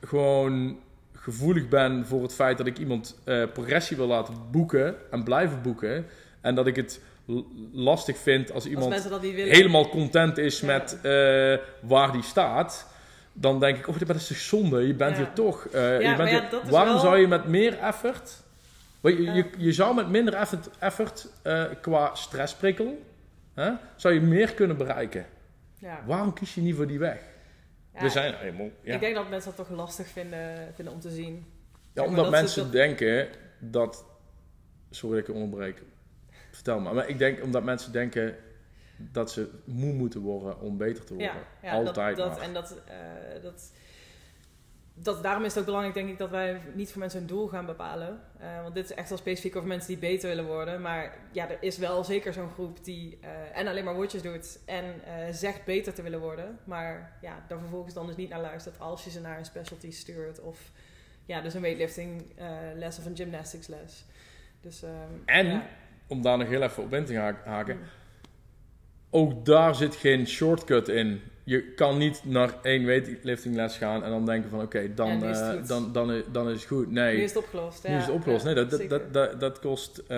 [0.00, 0.78] gewoon
[1.22, 5.62] gevoelig ben voor het feit dat ik iemand eh, progressie wil laten boeken en blijven
[5.62, 6.06] boeken.
[6.40, 7.00] En dat ik het
[7.72, 10.66] lastig vind als iemand helemaal content is Ja.
[10.66, 11.10] met eh,
[11.88, 12.90] waar die staat.
[13.32, 14.86] Dan denk ik, oh, dat is toch zonde.
[14.86, 15.22] Je bent Ja.
[15.22, 15.66] hier toch.
[15.66, 18.40] eh, Ja, je bent hier- waarom wel- zou je met meer effort...
[19.02, 19.32] Je, Ja.
[19.34, 21.28] je, je zou met minder effort, effort
[21.80, 23.02] qua stressprikkel...
[23.96, 25.26] Zou je meer kunnen bereiken.
[25.78, 26.00] Ja.
[26.06, 27.18] Waarom kies je niet voor die weg?
[28.00, 28.70] We zijn helemaal...
[28.82, 31.46] Ik denk dat mensen dat toch lastig vinden, vinden om te zien.
[31.92, 33.28] Ja, omdat mensen dat- denken
[33.58, 34.04] dat.
[34.90, 35.82] Sorry dat ik onderbreek.
[36.50, 36.94] Vertel maar.
[36.94, 38.36] Maar ik denk omdat mensen denken
[38.96, 41.32] dat ze moe moeten worden om beter te worden.
[41.62, 43.72] Ja, ja Altijd dat, en dat, eh, dat
[44.94, 47.48] dat, daarom is het ook belangrijk, denk ik, dat wij niet voor mensen een doel
[47.48, 48.20] gaan bepalen.
[48.40, 50.80] Uh, want dit is echt wel specifiek over mensen die beter willen worden.
[50.80, 54.58] Maar ja, er is wel zeker zo'n groep die uh, en alleen maar woordjes doet
[54.64, 56.58] en uh, zegt beter te willen worden.
[56.64, 59.90] Maar ja, daar vervolgens dan dus niet naar luistert als je ze naar een specialty
[59.90, 60.40] stuurt.
[60.40, 60.70] Of
[61.24, 62.24] ja, dus een weightlifting
[62.76, 64.04] les of een gymnastics les.
[64.60, 65.66] Dus, um, en, ja.
[66.06, 67.76] om daar nog heel even op in te haken.
[67.76, 67.82] Mm.
[69.10, 74.26] Ook daar zit geen shortcut in je kan niet naar één weightliftingles gaan en dan
[74.26, 76.90] denken van oké, dan, ja, uh, dan, dan, is, dan is het goed.
[76.90, 77.16] Nee.
[77.16, 77.88] Nu is het opgelost.
[77.88, 78.44] Nu is het opgelost.
[78.44, 80.02] nee, dat, dat, dat, dat, dat, kost...
[80.08, 80.16] Uh,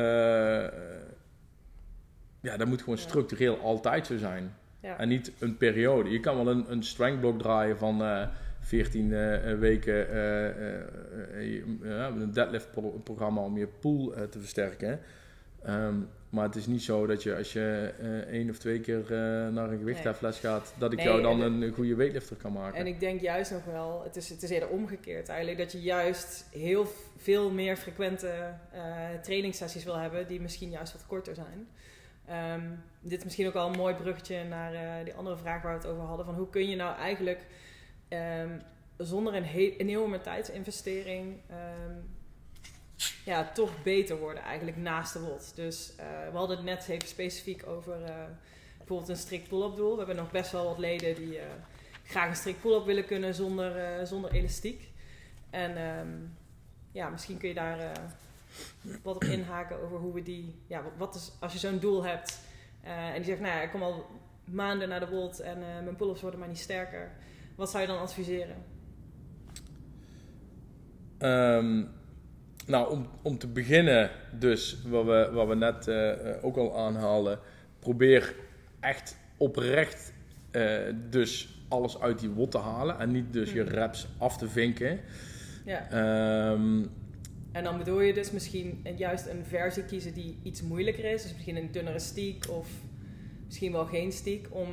[2.41, 4.57] ja, dat moet gewoon structureel altijd zo zijn.
[4.81, 6.11] En niet een periode.
[6.11, 8.27] Je kan wel een, een strength block draaien van uh,
[8.61, 9.09] 14
[9.59, 10.17] weken
[12.21, 15.01] een deadlift pro programma om je pool te versterken.
[15.69, 19.01] Um, maar het is niet zo dat je als je uh, één of twee keer
[19.01, 19.09] uh,
[19.49, 20.53] naar een gewichtheffles nee.
[20.53, 22.79] gaat, dat ik nee, jou dan een, een goede weightlifter kan maken.
[22.79, 25.81] En ik denk juist nog wel, het is, het is eerder omgekeerd eigenlijk, dat je
[25.81, 28.81] juist heel veel meer frequente uh,
[29.23, 31.69] trainingssessies wil hebben die misschien juist wat korter zijn.
[32.61, 35.83] Um, dit is misschien ook al een mooi bruggetje naar die andere vraag waar we
[35.83, 37.47] het over hadden, van hoe kun je nou eigenlijk
[38.09, 38.63] um,
[38.97, 42.05] zonder een, he een enorme tijdsinvestering um,
[43.25, 45.53] ja, toch beter worden eigenlijk naast de WOD.
[45.55, 48.15] Dus uh, we hadden het net even specifiek over uh,
[48.79, 49.91] bijvoorbeeld een strikt pull-up doel.
[49.91, 51.43] We hebben nog best wel wat leden die uh,
[52.05, 54.91] graag een strikt pull-up willen kunnen zonder, zonder elastiek.
[55.51, 56.37] En um,
[56.93, 57.93] ja, misschien kun je daar
[59.03, 60.55] wat op inhaken over hoe we die...
[60.67, 62.41] Ja, wat is, als je zo'n doel hebt
[62.83, 64.07] en die zegt, nou ja, ik kom al
[64.45, 67.11] maanden naar de WOD en mijn pull-ups worden maar niet sterker.
[67.55, 68.65] Wat zou je dan adviseren?
[71.19, 72.03] Um
[72.67, 77.39] nou, om, om te beginnen dus, wat we, wat we net uh, ook al aanhalen,
[77.79, 78.35] probeer
[78.81, 80.13] echt oprecht
[80.53, 80.79] uh,
[81.11, 83.71] dus alles uit die wot te halen en niet dus je hmm.
[83.71, 85.01] reps af te vinken.
[85.65, 86.51] Ja.
[86.53, 86.91] Um,
[87.53, 91.33] en dan bedoel je dus misschien juist een versie kiezen die iets moeilijker is, dus
[91.33, 92.69] misschien een dunnere stiek of
[93.47, 94.69] misschien wel geen stiek om...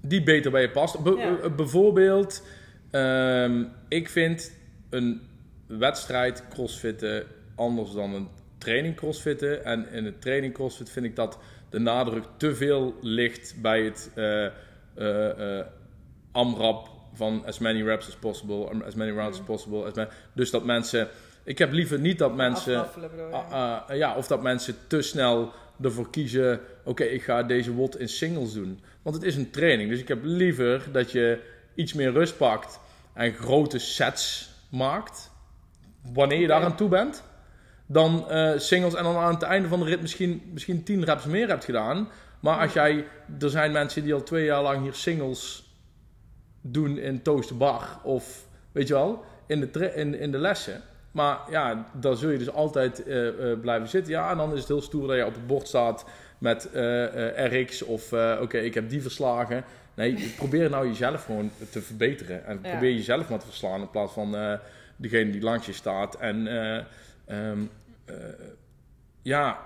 [0.00, 1.02] Die beter bij je past.
[1.02, 1.50] Be ja.
[1.50, 2.46] Bijvoorbeeld,
[2.90, 4.52] um, ik vind
[4.90, 5.20] een
[5.66, 9.64] wedstrijd crossfitten anders dan een training crossfitten.
[9.64, 11.38] En in het training crossfit vind ik dat
[11.70, 14.46] de nadruk te veel ligt bij het uh,
[14.98, 15.64] uh, uh,
[16.32, 19.84] AMRAP van as many reps as possible, as many rounds as possible.
[19.84, 21.08] As dus dat mensen...
[21.44, 22.86] Ik heb liever niet dat mensen...
[23.92, 26.60] ja, of dat mensen te snel ervoor kiezen...
[26.84, 28.80] Oké, ik ga deze WOD in singles doen.
[29.02, 29.90] Want het is een training.
[29.90, 31.38] Dus ik heb liever dat je
[31.74, 32.80] iets meer rust pakt...
[33.12, 35.32] en grote sets maakt
[36.12, 37.22] wanneer je daar aan toe bent,
[37.86, 41.24] dan uh, singles en dan aan het einde van de rit misschien, misschien 10 reps
[41.24, 42.08] meer hebt gedaan.
[42.40, 43.04] Maar als jij,
[43.40, 45.72] er zijn mensen die al twee jaar lang hier singles
[46.60, 50.80] doen in toast bar of weet je wel, in de, in, in de lessen.
[51.10, 54.12] Maar ja, dan zul je dus altijd uh, uh, blijven zitten.
[54.12, 56.04] Ja, en dan is het heel stoer dat je op het bord staat
[56.38, 56.68] met
[57.36, 59.64] RX of oké, ik heb die verslagen.
[59.94, 62.46] Nee, probeer nou jezelf gewoon te verbeteren.
[62.46, 62.70] En ja.
[62.70, 64.58] probeer jezelf maar te verslaan in plaats van
[64.96, 66.16] degene die langs je staat.
[66.16, 67.70] En uh, um,
[68.10, 68.16] uh,
[69.22, 69.58] ja,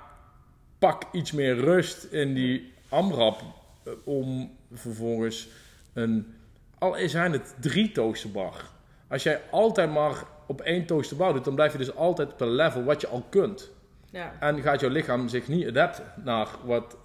[0.78, 5.48] pak iets meer rust in die AMRAP uh, om vervolgens
[5.92, 6.34] een,
[6.78, 8.64] al zijn het drie toasterbar.
[9.08, 12.54] Als jij altijd maar op één toasterbar doet, dan blijf je dus altijd op een
[12.54, 13.70] level wat je al kunt.
[14.10, 14.32] Ja.
[14.40, 16.96] En gaat jouw lichaam zich niet adapten naar wat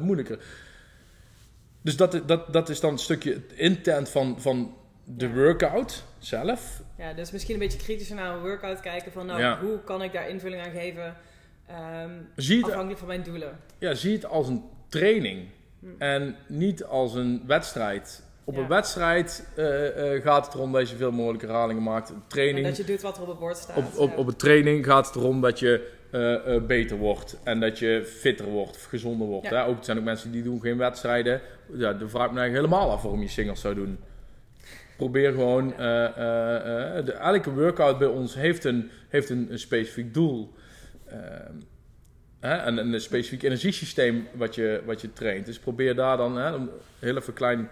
[0.00, 0.38] moeilijker.
[1.82, 6.82] Dus dat, dat, dat is dan een stukje intent van, van de workout zelf.
[6.98, 9.60] Ja, dus misschien een beetje kritischer naar een workout kijken van nou, ja.
[9.60, 11.16] hoe kan ik daar invulling aan geven
[12.02, 13.58] um, zie afhankelijk van mijn doelen.
[13.78, 15.48] Ja, zie het als een training
[15.80, 15.86] hm.
[15.98, 18.24] en niet als een wedstrijd.
[18.44, 18.60] Op ja.
[18.60, 22.12] een wedstrijd uh, uh, gaat het erom dat je zoveel mogelijk herhalingen maakt.
[22.26, 23.76] Training, en dat je doet wat er op het bord staat.
[23.76, 24.16] Op, op, ja.
[24.16, 28.46] op een training gaat het erom dat je uh, beter wordt en dat je fitter
[28.46, 29.48] wordt of gezonder wordt.
[29.48, 29.64] Hè?
[29.64, 31.40] Ook, er zijn ook mensen die doen geen wedstrijden.
[31.72, 33.98] Ja, dan vraag ik me eigenlijk helemaal af waarom je singles zou doen.
[34.96, 36.14] Probeer gewoon, uh, uh,
[37.04, 40.54] de, elke workout bij ons heeft een, heeft een, specifiek doel.
[42.40, 45.46] Hè, en een specifiek energiesysteem wat je, wat je traint.
[45.46, 46.58] Dus probeer daar dan hè,
[46.98, 47.68] heel even klein.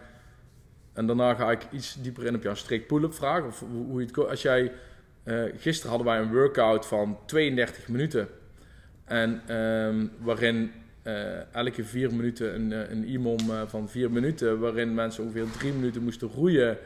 [0.93, 3.45] En daarna ga ik iets dieper in op jouw strikt pull-up vraag.
[3.45, 4.73] Of hoe je het, als jij,
[5.57, 8.29] gisteren hadden wij een workout van 32 minuten.
[9.05, 10.73] En um, waarin
[11.53, 16.29] elke vier minuten een, een IMOM van vier minuten, waarin mensen ongeveer drie minuten moesten
[16.29, 16.79] roeien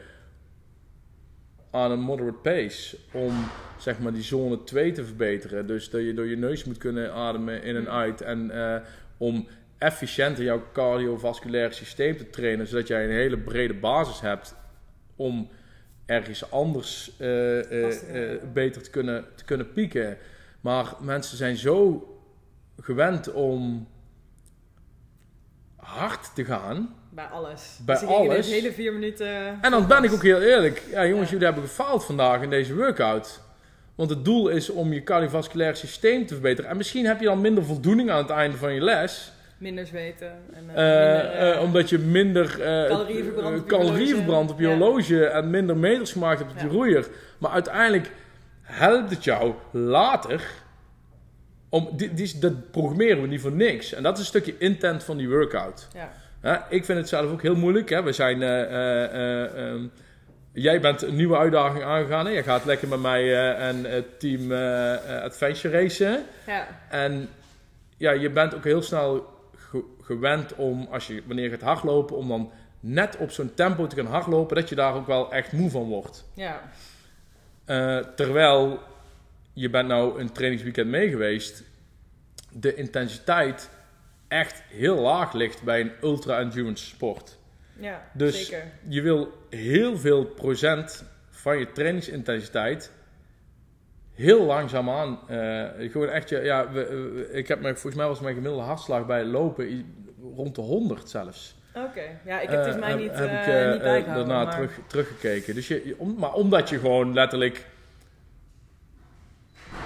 [1.71, 3.33] aan een moderate pace om
[3.77, 5.67] zeg maar die zone 2 te verbeteren.
[5.67, 8.75] Dus dat je door je neus moet kunnen ademen in en uit en uh,
[9.17, 9.47] om
[9.77, 14.55] efficiënter jouw cardiovasculaire systeem te trainen, zodat jij een hele brede basis hebt
[15.15, 15.49] om
[16.05, 20.17] ergens anders eh, eh, eh, beter te kunnen, te kunnen pieken.
[20.61, 22.07] Maar mensen zijn zo
[22.79, 23.87] gewend om
[25.75, 26.95] hard te gaan.
[27.19, 27.79] Bij alles.
[27.85, 28.47] Bij dus alles.
[28.47, 29.57] De hele vier minuten.
[29.61, 30.83] En dan ben ik ook heel eerlijk.
[30.91, 31.31] Ja, jongens, Ja.
[31.31, 33.39] jullie hebben gefaald vandaag in deze workout.
[33.95, 36.69] Want het doel is om je cardiovasculair systeem te verbeteren.
[36.69, 39.31] En misschien heb je dan minder voldoening aan het einde van je les.
[39.57, 40.31] Minder zweten.
[40.53, 42.57] En, eh, Eh, minder, eh, omdat je minder
[42.87, 44.05] calorieën verbrandt op je horloge.
[44.15, 44.77] verbrandt op je Ja.
[44.77, 46.71] horloge en minder meters gemaakt hebt op je Ja.
[46.71, 47.07] roeier.
[47.37, 48.11] Maar uiteindelijk
[48.61, 50.41] helpt het jou later.
[51.69, 53.93] Om, die, die, dat programmeren we niet voor niks.
[53.93, 55.87] En dat is een stukje intent van die workout.
[55.93, 56.11] ja.
[56.69, 57.89] Ik vind het zelf ook heel moeilijk.
[57.89, 58.03] Hè.
[58.03, 59.83] We zijn, eh, eh, eh, ehm,
[60.53, 62.25] jij bent een nieuwe uitdaging aangegaan.
[62.25, 62.31] Hè.
[62.31, 64.51] Je gaat lekker met mij en het team
[65.23, 66.23] Adventure racen.
[66.47, 66.67] ja.
[66.89, 67.29] En
[67.97, 72.15] ja, je bent ook heel snel ge- gewend om, als je, wanneer je gaat hardlopen,
[72.17, 75.51] om dan net op zo'n tempo te gaan hardlopen, dat je daar ook wel echt
[75.51, 76.25] moe van wordt.
[76.33, 76.61] ja.
[78.15, 78.79] Terwijl
[79.53, 81.63] je bent nou een trainingsweekend mee geweest,
[82.51, 83.69] de intensiteit
[84.29, 87.37] echt heel laag ligt bij een ultra-endurance sport.
[87.79, 88.63] Ja, Dus- zeker.
[88.87, 92.91] Je wil heel veel procent van je trainingsintensiteit
[94.13, 95.19] heel langzaamaan.
[95.27, 99.05] eh gewoon echt, ja, we- we- ik heb me, volgens mij was mijn gemiddelde hartslag
[99.05, 99.95] bij lopen
[100.35, 101.55] rond de 100 zelfs.
[101.75, 102.01] Oké.
[102.25, 104.15] Ja, ik heb het Eh, mij niet, heb eh ik, eh, niet eh, bijgehouden.
[104.27, 104.53] daarna maar...
[104.53, 105.55] terug, teruggekeken.
[105.55, 107.65] Dus je, je- om, maar omdat je gewoon letterlijk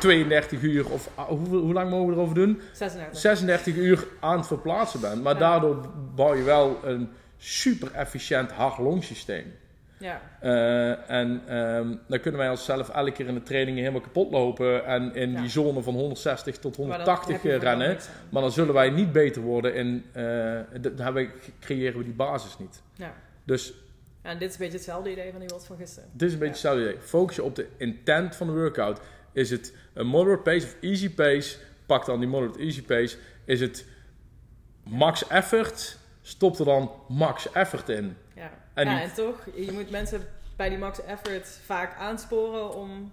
[0.04, 2.62] 32 uur of ah, hoeveel, hoe lang mogen we erover doen?
[2.74, 3.20] 36.
[3.20, 5.24] 36 uur aan het verplaatsen bent.
[5.24, 5.40] Maar Ja.
[5.40, 9.54] daardoor bouw je wel een super efficiënt hart-longsysteem.
[9.98, 10.22] Ja.
[10.40, 14.86] Eh, en ehm, dan kunnen wij onszelf elke keer in de trainingen helemaal kapot lopen
[14.86, 15.40] en in Ja.
[15.40, 17.98] die zone van 160 tot Maar dan 180 heb je voor rennen.
[18.30, 20.24] Maar dan zullen wij niet beter worden in, eh,
[20.82, 21.30] d- dan hebben we,
[21.60, 22.82] creëren we die basis niet.
[22.96, 23.14] Ja.
[23.44, 23.74] Dus
[24.22, 26.10] en dit is een beetje hetzelfde idee van die wat van gisteren.
[26.14, 26.70] dit is een beetje Ja.
[26.70, 27.08] hetzelfde idee.
[27.08, 29.00] Focus je op de intent van de workout.
[29.34, 31.58] Is het een moderate pace of easy pace?
[31.86, 33.18] Pak dan die moderate easy pace.
[33.46, 33.86] Is het
[34.84, 35.98] max effort?
[36.22, 38.18] Stop er dan max effort in.
[38.36, 38.52] Ja.
[38.74, 40.22] En ja, en toch, je moet mensen
[40.56, 43.12] bij die max effort vaak aansporen om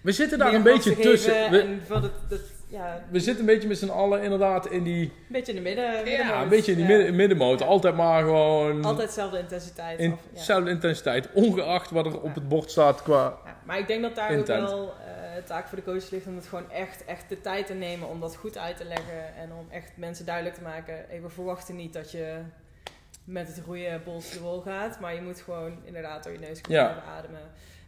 [0.00, 1.50] We zitten daar een beetje tussen.
[1.50, 4.82] We, En wat het, dat, ja, we zitten een beetje met z'n allen inderdaad in
[4.82, 6.06] die, een beetje in de midden.
[6.10, 6.96] ja, een beetje in die Ja.
[6.96, 7.62] midden, middenmoot.
[7.62, 9.98] Altijd maar gewoon Altijd dezelfde intensiteit.
[9.98, 10.38] in of- ja.
[10.38, 11.28] dezelfde intensiteit.
[11.32, 13.36] Ongeacht wat er op het bord staat qua...
[13.44, 14.94] Ja, maar ik denk dat daar ook wel
[15.44, 18.20] taak voor de coach ligt om het gewoon echt, echt de tijd te nemen om
[18.20, 19.34] dat goed uit te leggen.
[19.34, 22.40] En om echt mensen duidelijk te maken, hey, we verwachten niet dat je
[23.24, 25.00] met het roeien bols de wol gaat.
[25.00, 27.40] Maar je moet gewoon inderdaad door je neus kunnen ademen.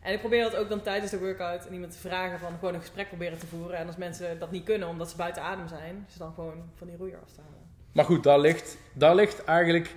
[0.03, 2.75] En ik probeer dat ook dan tijdens de workout aan iemand te vragen van gewoon
[2.75, 3.77] een gesprek proberen te voeren.
[3.77, 6.87] En als mensen dat niet kunnen omdat ze buiten adem zijn, ze dan gewoon van
[6.87, 7.59] die roeier af te halen.
[7.93, 9.95] Maar goed, daar ligt, daar ligt eigenlijk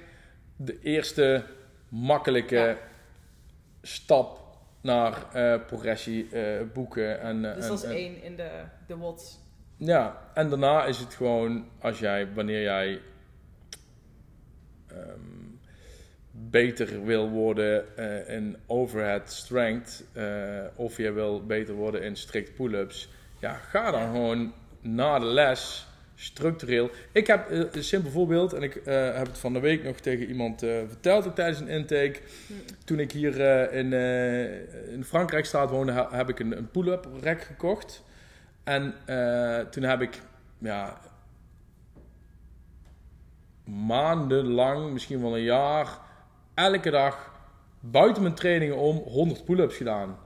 [0.56, 1.46] de eerste
[1.90, 2.78] makkelijke Ja.
[3.82, 4.43] stap
[4.84, 7.20] naar eh, progressie eh, boeken.
[7.22, 8.50] En, eh, Dus en- dat is en- één in de,
[8.88, 9.40] de WOTS.
[9.78, 13.00] Ja, en daarna is het gewoon als jij, wanneer jij
[14.88, 15.20] ehm,
[16.32, 20.04] beter wil worden in overhead strength,
[20.76, 23.10] of je wil beter worden in strict pull-ups,
[23.40, 25.88] ja, ga dan gewoon na de les
[26.24, 26.90] structureel.
[27.12, 29.98] Ik heb eh, een simpel voorbeeld, en ik eh, heb het van de week nog
[29.98, 32.20] tegen iemand eh, verteld ook tijdens een intake.
[32.48, 32.54] Hm.
[32.86, 33.94] Toen ik hier in,
[34.90, 38.04] in Frankrijkstraat woonde, ha- heb ik een, een pull-up rack gekocht.
[38.64, 38.94] En
[39.72, 40.22] toen heb ik
[40.58, 40.98] ja,
[43.66, 45.88] maandenlang, misschien wel een jaar,
[46.54, 47.32] elke dag
[47.80, 50.18] buiten mijn trainingen om 100 pull-ups gedaan.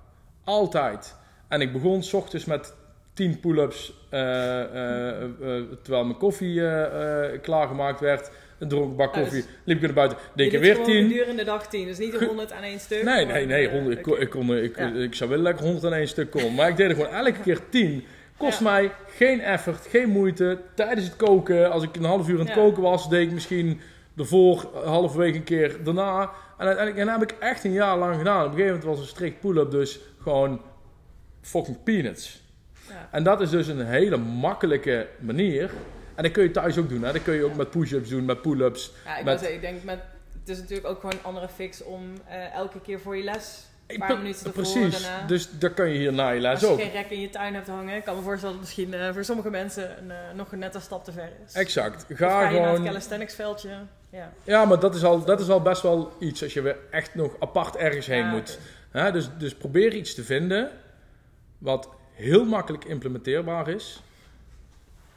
[0.44, 1.16] Altijd.
[1.48, 2.74] En ik begon s ochtends met
[3.18, 4.20] 10 pull-ups eh,
[4.62, 5.30] eh, eh,
[5.82, 6.62] terwijl mijn koffie
[7.42, 8.32] klaargemaakt werd.
[8.60, 11.08] Een dronk bak koffie, dus liep ik naar buiten, deed ik er weer 10.
[11.10, 13.04] gedurende de dag 10, dus niet de Ge- 100 aan één stuk.
[13.04, 13.68] Nee, nee, nee.
[13.68, 14.92] eh, 100, ik, ik, kon, ik, Ja.
[14.94, 16.56] ik zou wel lekker 101 stuk kon.
[16.56, 18.04] Maar ik deed er gewoon elke keer 10.
[18.38, 18.64] Kost Ja.
[18.64, 20.60] mij geen effort, geen moeite.
[20.76, 22.62] Tijdens het koken, als ik een half uur aan het Ja.
[22.62, 23.80] koken was, deed ik misschien
[24.18, 26.22] ervoor halverwege een keer daarna.
[26.58, 28.40] En uiteindelijk en dat heb ik echt een jaar lang gedaan.
[28.46, 30.62] Op een gegeven moment was een strikt pull-up dus gewoon
[31.42, 32.42] fucking peanuts.
[32.90, 33.08] Ja.
[33.12, 35.70] En dat is dus een hele makkelijke manier.
[36.16, 37.04] En dat kun je thuis ook doen.
[37.04, 37.14] Hè?
[37.14, 38.92] Dat kun je ook met push-ups doen, met pull-ups.
[39.06, 40.00] Ja, ik, Met- wou zeggen, ik denk met,
[40.40, 43.66] het is natuurlijk ook gewoon een andere fix om eh, elke keer voor je les
[43.88, 45.02] een paar minuten ervoor Precies.
[45.04, 45.28] daarna.
[45.28, 46.80] Dus dat kan je hier na je les als je ook.
[46.80, 49.14] geen rek in je tuin hebt hangen, ik kan me voorstellen dat het misschien eh,
[49.14, 51.54] voor sommige mensen een, eh, nog een nette stap te ver is.
[51.54, 52.06] Exact.
[52.14, 52.86] Ga, ga je naar het gewoon.
[52.86, 53.70] calisthenics veldje.
[54.10, 54.32] Ja.
[54.44, 57.16] Ja, maar dat is, al, dat is al best wel iets als je weer echt
[57.16, 58.60] nog apart ergens heen Ja, moet.
[59.14, 60.70] dus, dus probeer iets te vinden
[61.58, 64.02] wat heel makkelijk implementeerbaar is.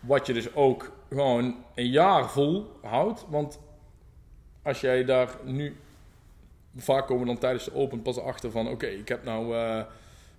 [0.01, 3.24] Wat je dus ook gewoon een jaar vol houdt.
[3.28, 3.59] Want
[4.62, 5.76] als jij daar nu
[6.76, 8.68] vaak komen we dan tijdens de open pas achter van...
[8.68, 9.57] Oké, ik heb nou...
[9.57, 9.82] eh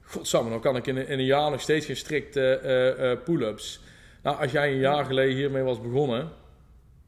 [0.03, 3.19] godsamme, nou kan ik in, een- in een jaar nog steeds geen strikte eh, eh,
[3.23, 3.81] pull-ups.
[4.23, 6.29] Nou, als jij een jaar geleden hiermee was begonnen...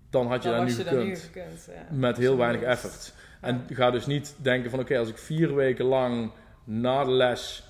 [0.10, 0.84] Dan had je Dan was nu
[1.16, 1.70] gekund.
[1.72, 1.96] Ja.
[1.96, 3.14] Met heel weinig effort.
[3.42, 6.32] En ga dus niet denken van oké, als ik vier weken lang
[6.64, 7.64] na de les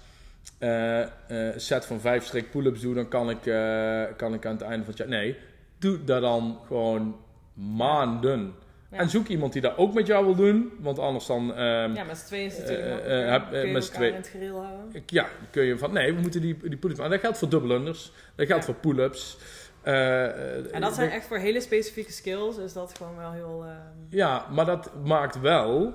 [1.55, 4.83] set van vijf strik pull-ups doe, dan kan ik, eh, kan ik aan het einde
[4.85, 5.07] van het jaar.
[5.07, 5.37] Nee,
[5.79, 7.15] doe dat dan gewoon
[7.53, 8.53] maanden.
[8.91, 8.97] Ja.
[8.99, 12.03] En zoek iemand die dat ook met jou wil doen, want anders dan ehm, Ja,
[12.03, 14.09] met z'n tweeën is het natuurlijk Eh, eh, eh, Kun je met tweeën.
[14.11, 15.03] in het gereel houden.
[15.05, 17.11] ja, kun je van nee, we moeten die, die pull-ups maken.
[17.13, 18.73] Dat geldt voor double unders, dat geldt Ja.
[18.73, 19.37] voor pull-ups.
[19.81, 23.63] Eh, eh, En dat zijn echt voor hele specifieke skills, is dat gewoon wel heel...
[23.65, 23.77] ehm,
[24.09, 25.93] Ja, maar dat maakt wel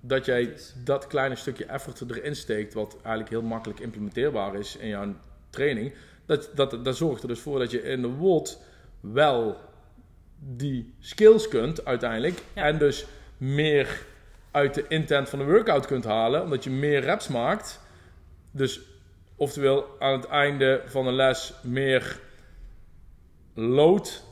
[0.00, 4.88] dat jij dat kleine stukje effort erin steekt, wat eigenlijk heel makkelijk implementeerbaar is in
[4.88, 5.14] jouw
[5.50, 5.94] training.
[6.26, 8.62] Dat, dat, dat zorgt er dus voor dat je in de WOD
[9.00, 9.56] wel
[10.38, 12.42] die skills kunt uiteindelijk.
[12.52, 12.62] Ja.
[12.62, 14.06] En dus meer
[14.50, 17.80] uit de intent van de workout kunt halen, omdat je meer reps maakt.
[18.50, 18.80] Dus
[19.36, 22.20] oftewel aan het einde van de les meer
[23.54, 24.24] load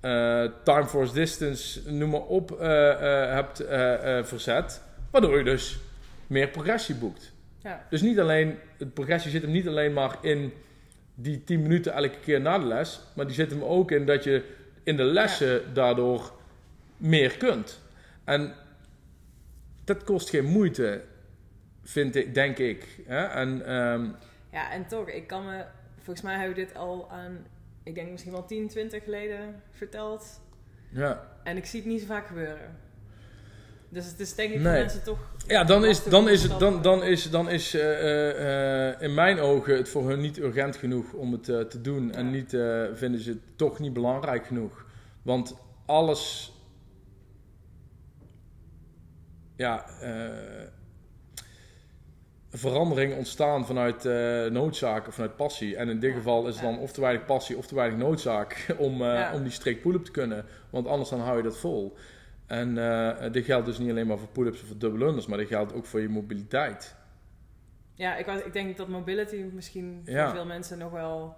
[0.00, 3.62] eh, time force distance, noem maar op, eh, eh, hebt
[4.28, 4.82] verzet.
[5.10, 5.78] Waardoor je dus
[6.26, 7.32] meer progressie boekt.
[7.62, 7.86] ja.
[7.90, 10.52] Dus niet alleen, het progressie zit hem niet alleen maar in
[11.14, 13.00] die 10 minuten elke keer na de les.
[13.14, 14.44] Maar die zit hem ook in dat je
[14.82, 16.32] in de lessen daardoor
[16.96, 17.80] meer kunt.
[18.24, 18.54] En
[19.84, 21.02] dat kost geen moeite,
[21.82, 22.86] vind ik, denk ik.
[23.06, 23.24] Hè?
[23.24, 24.06] En ehm,
[24.52, 25.64] ja, en toch, ik kan me...
[25.96, 27.46] Volgens mij heb ik dit al aan,
[27.88, 30.40] ik denk misschien wel 10, 20 geleden verteld.
[30.90, 31.36] ja.
[31.44, 32.76] En ik zie het niet zo vaak gebeuren.
[33.88, 34.80] Dus het is denk ik voor Nee.
[34.80, 35.18] mensen toch...
[35.46, 39.14] Ja, dan is, dan is, het, dan, dan is, dan is eh, eh, eh, in
[39.14, 42.12] mijn ogen het voor hun niet urgent genoeg om het te doen.
[42.12, 42.50] En niet,
[42.94, 44.84] vinden ze het toch niet belangrijk genoeg.
[45.22, 46.52] Want alles.
[49.56, 49.86] Ja,
[52.50, 55.76] verandering ontstaan vanuit eh, noodzaak of vanuit passie.
[55.76, 56.16] En in dit Ja.
[56.16, 56.70] geval is het Ja.
[56.70, 59.34] dan of te weinig passie of te weinig noodzaak om, eh, Ja.
[59.34, 60.44] om die streek pull-up te kunnen.
[60.70, 61.96] Want anders dan hou je dat vol.
[62.46, 65.38] En eh dit geldt dus niet alleen maar voor pull-ups of voor double unders, maar
[65.38, 66.96] dit geldt ook voor je mobiliteit.
[67.94, 70.24] Ja, ik, ik denk dat mobility misschien Ja.
[70.24, 71.36] voor veel mensen nog wel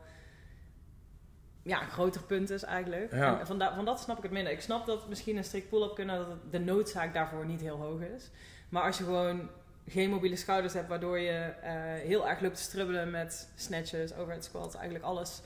[1.63, 3.13] ja, een groter punt is eigenlijk.
[3.13, 4.53] En van, da- van dat snap ik het minder.
[4.53, 8.01] Ik snap dat misschien een strikt pull-up kunnen, dat de noodzaak daarvoor niet heel hoog
[8.01, 8.31] is.
[8.69, 9.49] Maar als je gewoon
[9.91, 11.73] geen mobiele schouders hebt, waardoor je eh,
[12.07, 15.43] heel erg loopt te strubbelen met snatches, overhead squats, eigenlijk alles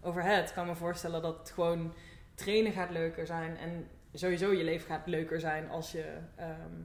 [0.00, 1.94] overhead, kan ik me voorstellen dat het gewoon
[2.34, 3.56] trainen gaat leuker zijn.
[3.56, 6.04] En sowieso je leven gaat leuker zijn als je
[6.36, 6.80] ehm,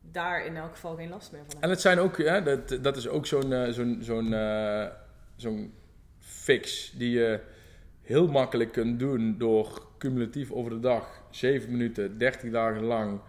[0.00, 1.64] daar in elk geval geen last meer van hebt.
[1.64, 4.86] En het zijn ook, hè, dat, dat is ook zo'n eh, zo'n zo'n eh,
[5.36, 5.74] zo'n
[6.18, 7.40] fix die je
[8.02, 13.20] heel makkelijk kunt doen door cumulatief over de dag 7 minuten, 30 dagen lang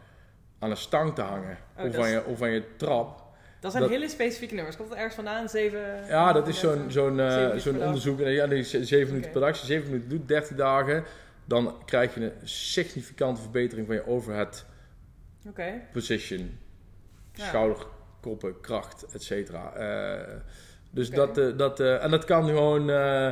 [0.60, 1.58] aan een stang te hangen.
[1.78, 3.26] Oh, of, aan je, of aan je trap.
[3.60, 4.76] Dat zijn Dat- hele specifieke nummers.
[4.76, 5.49] Komt het ergens vandaan?
[5.49, 6.05] Zeven?
[6.08, 8.20] Ja, dat is zo'n zo'n eh, Zeven zo'n onderzoek.
[8.20, 9.49] En Ja, is 7 minuten per dag.
[9.49, 11.03] Als je 7 minuten doet, 30 dagen,
[11.45, 14.66] dan krijg je een significante verbetering van je overhead
[15.47, 15.82] Oké.
[15.93, 16.58] position.
[17.34, 17.45] Ja.
[17.45, 17.86] Schouder,
[18.22, 19.74] koppen, kracht, et cetera.
[19.74, 20.34] Eh,
[20.91, 23.28] dus dat, eh, dat, en dat kan gewoon eh,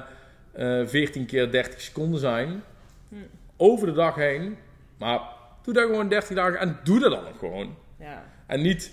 [0.52, 2.64] eh, 14 keer 30 seconden zijn.
[3.10, 3.16] Hm.
[3.58, 4.58] Over de dag heen.
[4.98, 5.22] Maar
[5.66, 7.76] doe dat gewoon 30 dagen en doe dat dan ook gewoon.
[8.00, 8.24] Ja.
[8.48, 8.92] En niet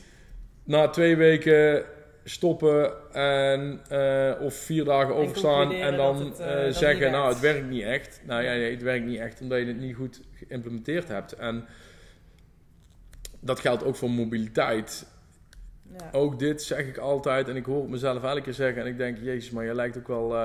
[0.64, 1.84] na twee weken
[2.24, 7.28] stoppen en, eh, of vier dagen overslaan concluderen en dan het, eh, eh, zeggen, nou
[7.28, 8.20] het werkt niet echt.
[8.24, 11.32] Nou ja, het werkt niet echt omdat je het niet goed geïmplementeerd hebt.
[11.32, 11.64] En
[13.40, 15.06] dat geldt ook voor mobiliteit.
[15.98, 16.08] ja.
[16.12, 18.96] Ook dit zeg ik altijd en ik hoor het mezelf elke keer zeggen en ik
[18.96, 20.36] denk, jezus, maar je lijkt ook wel...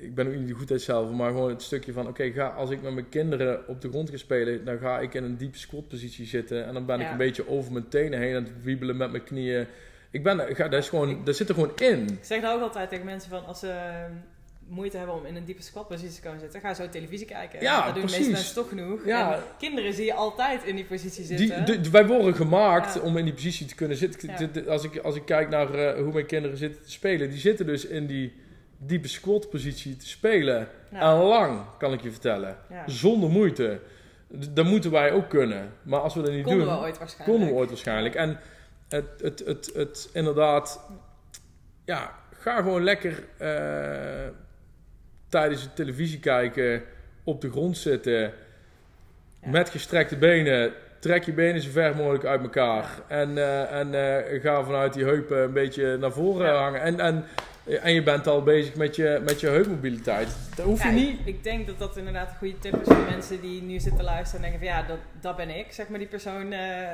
[0.00, 2.70] ik ben ook niet de goedheid zelf, maar gewoon het stukje van, oké, ga als
[2.70, 5.58] ik met mijn kinderen op de grond ga spelen, dan ga ik in een diepe
[5.58, 8.52] squat positie zitten en dan ben ik een beetje over mijn tenen heen aan het
[8.62, 9.66] wiebelen met mijn knieën.
[10.10, 12.02] Ik ben, ga, dat, is gewoon, dat zit er gewoon in.
[12.02, 14.12] Ik zeg nou ook altijd tegen mensen van als ze ehm,
[14.68, 17.60] moeite hebben om in een diepe squatpositie te komen zitten, ga zo televisie kijken.
[17.60, 19.06] Ja, dat doen de meeste mensen toch genoeg.
[19.06, 19.34] Ja.
[19.34, 21.82] En kinderen zie je altijd in die positie Die, zitten.
[21.82, 23.00] de- wij worden gemaakt Ja.
[23.00, 24.28] om in die positie te kunnen zitten.
[24.64, 24.70] Ja.
[24.72, 27.66] Als, ik, als ik kijk naar eh, hoe mijn kinderen zitten te spelen, die zitten
[27.66, 28.32] dus in die
[28.78, 30.68] diepe squat positie te spelen.
[30.90, 31.00] Ja.
[31.00, 32.56] En lang, kan ik je vertellen.
[32.70, 32.88] Ja.
[32.88, 33.80] Zonder moeite.
[34.28, 35.72] Dat moeten wij ook kunnen.
[35.82, 37.38] Maar als we dat niet Konden doen, we ooit waarschijnlijk.
[37.38, 38.14] konden we ooit waarschijnlijk.
[38.14, 38.40] En
[38.88, 40.80] het, het, het, het, inderdaad,
[41.84, 44.28] ja, ga gewoon lekker eh,
[45.28, 46.82] tijdens het televisie kijken,
[47.24, 48.20] op de grond zitten,
[49.40, 49.50] Ja.
[49.50, 50.72] met gestrekte benen.
[50.98, 52.88] Trek je benen zo ver mogelijk uit elkaar.
[53.08, 56.80] En, eh, en eh, ga vanuit die heupen een beetje naar voren hangen.
[56.80, 57.24] En, en
[57.68, 60.28] En je bent al bezig met je, met je heupmobiliteit.
[60.56, 61.20] Dat hoef je Ja, niet.
[61.24, 64.44] Ik, denk dat dat inderdaad een goede tip is voor mensen die nu zitten luisteren
[64.44, 65.72] en denken van ja, dat, dat ben ik.
[65.72, 66.88] Zeg maar die persoon eh,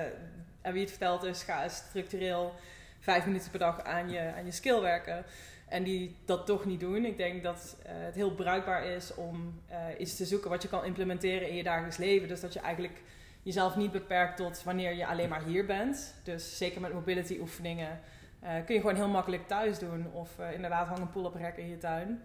[0.63, 2.55] aan wie het verteld is, ga structureel
[3.01, 5.25] vijf minuten per dag aan je, aan je skill werken.
[5.69, 7.05] En die dat toch niet doen.
[7.05, 10.69] Ik denk dat eh, het heel bruikbaar is om eh, iets te zoeken wat je
[10.69, 12.29] kan implementeren in je dagelijks leven.
[12.29, 13.03] Dus dat je eigenlijk
[13.43, 16.15] jezelf niet beperkt tot wanneer je alleen maar hier bent.
[16.25, 18.01] Dus zeker met mobility oefeningen
[18.45, 20.07] eh, kun je gewoon heel makkelijk thuis doen.
[20.13, 22.23] Of eh, inderdaad hang een pull-up rek in je tuin.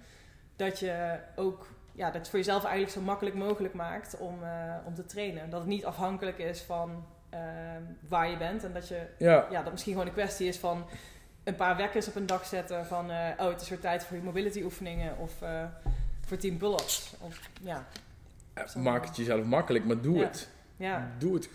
[0.55, 4.75] Dat je ook ja, dat het voor jezelf eigenlijk zo makkelijk mogelijk maakt om, eh,
[4.85, 5.49] om te trainen.
[5.49, 7.39] Dat het niet afhankelijk is van eh,
[8.07, 8.63] waar je bent.
[8.63, 10.85] En dat, je, Ja, ja, dat misschien gewoon een kwestie is van
[11.43, 12.85] een paar wekkers op een dag zetten.
[12.85, 15.17] Van oh, het is weer tijd voor je mobility oefeningen.
[15.17, 15.31] Of
[16.25, 17.13] voor 10 pull-ups.
[17.19, 17.85] Of, ja,
[18.77, 20.23] maak het jezelf makkelijk, maar doe Ja.
[20.23, 20.49] het.
[20.77, 21.07] ja.
[21.17, 21.49] Doe het.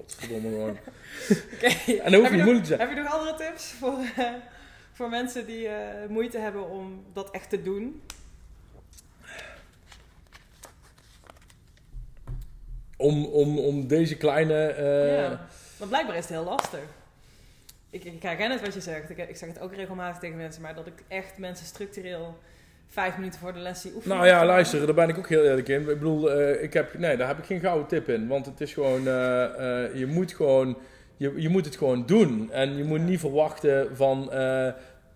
[0.00, 0.78] Godverdomme gewoon.
[1.54, 1.66] Oké.
[2.02, 2.80] En dan hoef Heb je nog- moeilijk te zijn.
[2.80, 4.32] Heb je nog andere tips voor, eh,
[4.92, 8.02] voor mensen die eh, moeite hebben om dat echt te doen?
[12.96, 14.66] Om, om, om deze kleine...
[14.66, 15.46] eh, ja.
[15.76, 16.80] Want blijkbaar is het heel lastig.
[17.90, 19.10] Ik, ik herken het wat je zegt.
[19.10, 22.38] Ik, ik zeg het ook regelmatig tegen mensen, maar dat ik echt mensen structureel
[22.94, 24.16] vijf minuten voor de les zie oefenen.
[24.16, 25.80] Nou ja, luister, daar ben ik ook heel eerlijk in.
[25.80, 28.28] Ik bedoel, eh, ik heb, nee, daar heb ik geen gouden tip in.
[28.28, 30.78] Want het is gewoon, eh, eh, je moet gewoon,
[31.16, 32.52] je, je moet het gewoon doen.
[32.52, 34.32] En je moet niet verwachten van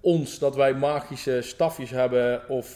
[0.00, 2.74] ons dat wij magische stafjes hebben of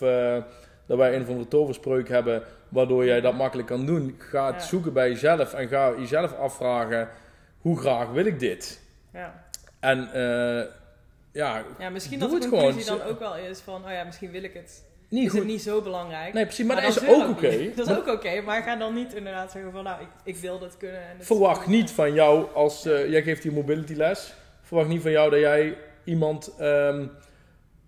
[0.86, 4.14] dat wij een of andere toverspreuk hebben waardoor jij dat makkelijk kan doen.
[4.18, 4.68] Ga het Ja.
[4.68, 7.08] zoeken bij jezelf en ga jezelf afvragen,
[7.58, 8.80] hoe graag wil ik dit?
[9.12, 9.44] Ja.
[9.80, 10.08] En
[11.32, 12.74] ja, ja, misschien dat de gewoon.
[12.86, 14.90] dan ook wel is van, oh ja, misschien wil ik het.
[15.12, 15.38] Niet is goed.
[15.38, 16.32] het niet zo belangrijk.
[16.32, 17.50] Nee, precies, maar, dat is ook oké.
[17.76, 20.58] Dat is ook oké, maar ga dan niet inderdaad zeggen van, nou, ik, ik wil
[20.58, 21.00] dat kunnen.
[21.00, 24.34] En Verwacht niet van jou als eh, jij geeft hier mobility les.
[24.62, 27.06] Verwacht niet van jou dat jij iemand ehm,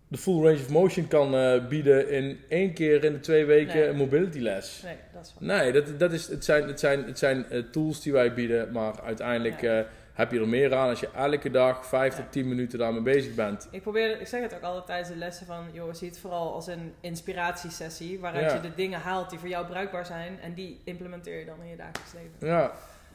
[0.08, 3.78] de full range of motion kan eh, bieden in één keer in de twee weken
[3.78, 3.88] Nee.
[3.88, 4.80] een mobility les.
[4.84, 5.58] Nee, dat is waar.
[5.58, 8.72] Nee, dat, dat is, het zijn, het zijn, het zijn eh, tools die wij bieden,
[8.72, 9.86] maar uiteindelijk Ja.
[10.14, 12.22] Heb je er meer aan als je elke dag 5 Ja.
[12.22, 13.68] tot 10 minuten daarmee bezig bent.
[13.70, 16.52] Ik probeer, ik zeg het ook altijd tijdens de lessen van, joh, zie het vooral
[16.54, 18.54] als een inspiratiesessie, waaruit Ja.
[18.54, 21.68] je de dingen haalt die voor jou bruikbaar zijn en die implementeer je dan in
[21.68, 22.48] je dagelijks leven.
[22.48, 22.72] Ja,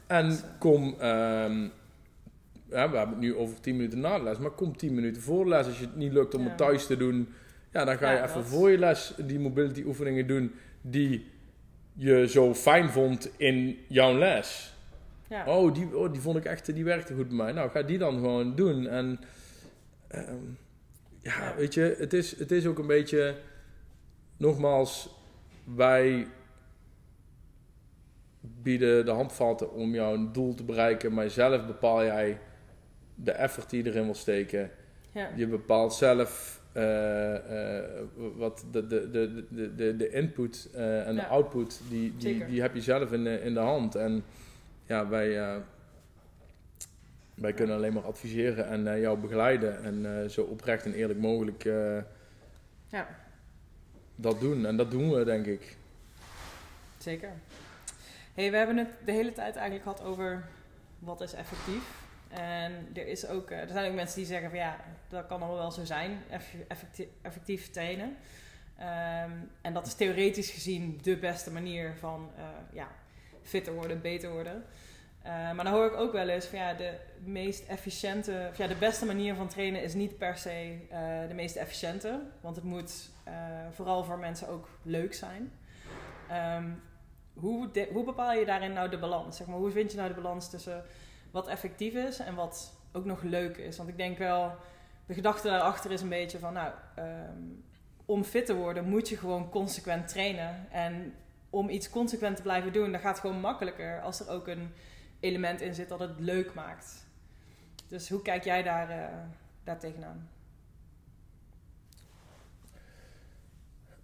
[0.07, 1.61] en Dus, eh, kom, ehm,
[2.69, 5.21] ja, we hebben het nu over 10 minuten na de les, maar kom 10 minuten
[5.21, 5.65] voor de les.
[5.65, 7.33] Als je het niet lukt om het thuis te doen,
[7.71, 8.45] ja, dan ga je even dat.
[8.45, 11.31] voor je les die mobility oefeningen doen die
[11.93, 14.73] je zo fijn vond in jouw les.
[15.29, 15.45] Ja.
[15.57, 17.51] Oh, die, oh, die vond ik echt, die werkte goed bij mij.
[17.51, 18.87] Nou, ga die dan gewoon doen.
[18.87, 19.19] En
[20.07, 20.35] ehm,
[21.21, 21.55] ja, Ja.
[21.55, 23.35] weet je, het is, het is ook een beetje,
[24.37, 25.09] nogmaals,
[25.75, 26.27] wij
[28.41, 32.39] bieden de handvatten om jouw doel te bereiken, maar zelf bepaal jij
[33.15, 34.71] de effort die je erin wil steken.
[35.11, 35.29] Ja.
[35.35, 37.83] Je bepaalt zelf eh, eh,
[38.35, 41.21] wat de, de, de, de, de, de input eh, en Ja.
[41.21, 42.47] de output, die, die, Zeker.
[42.47, 43.95] die heb je zelf in de, in de hand.
[43.95, 44.23] En
[44.89, 45.55] ja, wij, eh,
[47.33, 49.83] wij kunnen alleen maar adviseren en eh, jou begeleiden.
[49.83, 51.63] En eh, zo oprecht en eerlijk mogelijk
[52.87, 53.07] ja,
[54.15, 54.65] dat doen.
[54.65, 55.77] En dat doen we, denk ik.
[56.97, 57.31] zeker.
[58.33, 60.43] hey, we hebben het de hele tijd eigenlijk gehad over
[60.99, 61.83] wat is effectief.
[62.29, 64.77] En er, is ook, er zijn ook mensen die zeggen van ja,
[65.07, 68.17] dat kan allemaal wel zo zijn, eff- effectief, effectief trainen.
[68.77, 69.31] Ehm,
[69.61, 72.31] en dat is theoretisch gezien de beste manier van
[72.73, 72.87] ja,
[73.49, 74.63] fitter worden, beter worden.
[75.21, 76.93] Eh, maar dan hoor ik ook wel eens van ja, de
[77.23, 81.33] meest efficiënte, of ja, de beste manier van trainen is niet per se eh, de
[81.33, 82.21] meest efficiënte.
[82.41, 83.33] Want het moet eh,
[83.71, 85.51] vooral voor mensen ook leuk zijn.
[86.29, 86.69] Ehm,
[87.33, 89.37] hoe, hoe bepaal je daarin nou de balans?
[89.37, 90.83] Zeg maar, hoe vind je nou de balans tussen
[91.31, 93.77] wat effectief is en wat ook nog leuk is?
[93.77, 94.55] Want ik denk wel,
[95.05, 97.41] de gedachte daarachter is een beetje van, nou, ehm,
[98.05, 100.67] om fit te worden moet je gewoon consequent trainen.
[100.71, 101.13] En
[101.49, 104.71] om iets consequent te blijven doen, dan gaat het gewoon makkelijker als er ook een
[105.19, 107.07] element in zit dat het leuk maakt.
[107.87, 109.17] Dus hoe kijk jij daar, eh,
[109.63, 110.29] daar tegenaan?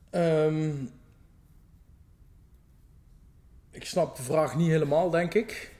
[0.09, 0.73] Ehm,
[3.71, 5.73] ik snap de vraag niet helemaal, denk ik.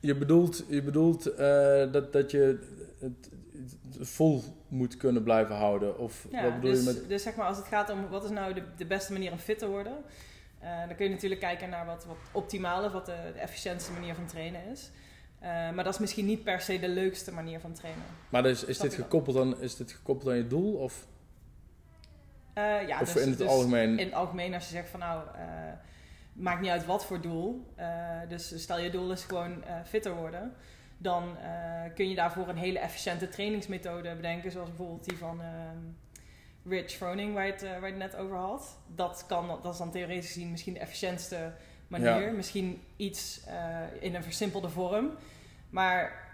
[0.00, 2.58] Je bedoelt, je bedoelt eh, dat, dat je
[2.98, 3.30] het,
[3.98, 5.98] het vol moet kunnen blijven houden?
[5.98, 7.08] Of Ja, wat bedoel dus, je met...
[7.08, 9.38] dus zeg maar als het gaat om wat is nou de, de beste manier om
[9.38, 9.96] fit te worden,
[10.58, 13.92] eh, dan kun je natuurlijk kijken naar wat, wat optimaal is, wat de, de efficiëntste
[13.92, 14.90] manier van trainen is.
[15.38, 18.04] Eh, maar dat is misschien niet per se de leukste manier van trainen.
[18.28, 20.74] Maar dus, is, dit gekoppeld aan, is dit gekoppeld aan je doel?
[20.74, 21.06] Of,
[22.54, 23.98] Eh, ja, of dus- in het dus algemeen?
[23.98, 25.22] In het algemeen, als je zegt van nou,
[26.32, 27.66] maakt niet uit wat voor doel.
[28.28, 30.54] dus stel je doel is gewoon fitter worden.
[30.96, 31.36] Dan
[31.94, 34.50] kun je daarvoor een hele efficiënte trainingsmethode bedenken.
[34.50, 35.76] Zoals bijvoorbeeld die van, ehm,
[36.64, 38.76] Rich Froning, waar je, het, eh, waar je het net over had.
[38.94, 41.52] Dat, kan, dat is dan theoretisch gezien misschien de efficiëntste
[41.88, 42.20] manier.
[42.26, 42.30] Ja.
[42.32, 45.10] Misschien iets eh, in een versimpelde vorm.
[45.70, 46.26] Maar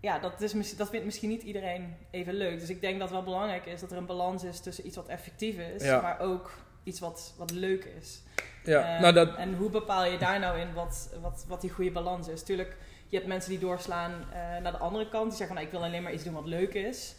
[0.00, 2.60] ja, dat, is, dat vindt misschien niet iedereen even leuk.
[2.60, 4.96] Dus ik denk dat het wel belangrijk is dat er een balans is tussen iets
[4.96, 6.00] wat effectief is, Ja.
[6.00, 6.50] maar ook
[6.82, 8.22] iets wat, wat leuk is.
[8.64, 11.70] Ja, Eh, nou dat, En hoe bepaal je daar nou in wat, wat, wat die
[11.70, 12.42] goede balans is?
[12.42, 12.76] Tuurlijk,
[13.08, 14.24] je hebt mensen die doorslaan
[14.62, 15.28] naar de andere kant.
[15.28, 17.14] Die zeggen van, nou, ik wil alleen maar iets doen wat leuk is.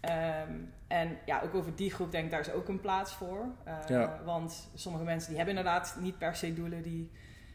[0.00, 0.52] Ehm,
[0.88, 3.44] en ja, ook over die groep denk ik, daar is ook een plaats voor.
[3.64, 4.20] Eh, Ja.
[4.24, 7.10] Want sommige mensen die hebben inderdaad niet per se doelen die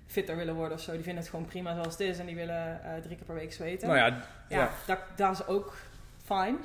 [0.05, 0.91] fitter willen worden of zo.
[0.91, 3.35] Die vinden het gewoon prima zoals het is en die willen eh, drie keer per
[3.35, 3.87] week zweten.
[3.87, 4.23] nou ja, ja,
[4.59, 4.69] ja.
[4.87, 5.73] Dat, dat is ook
[6.23, 6.57] fijn.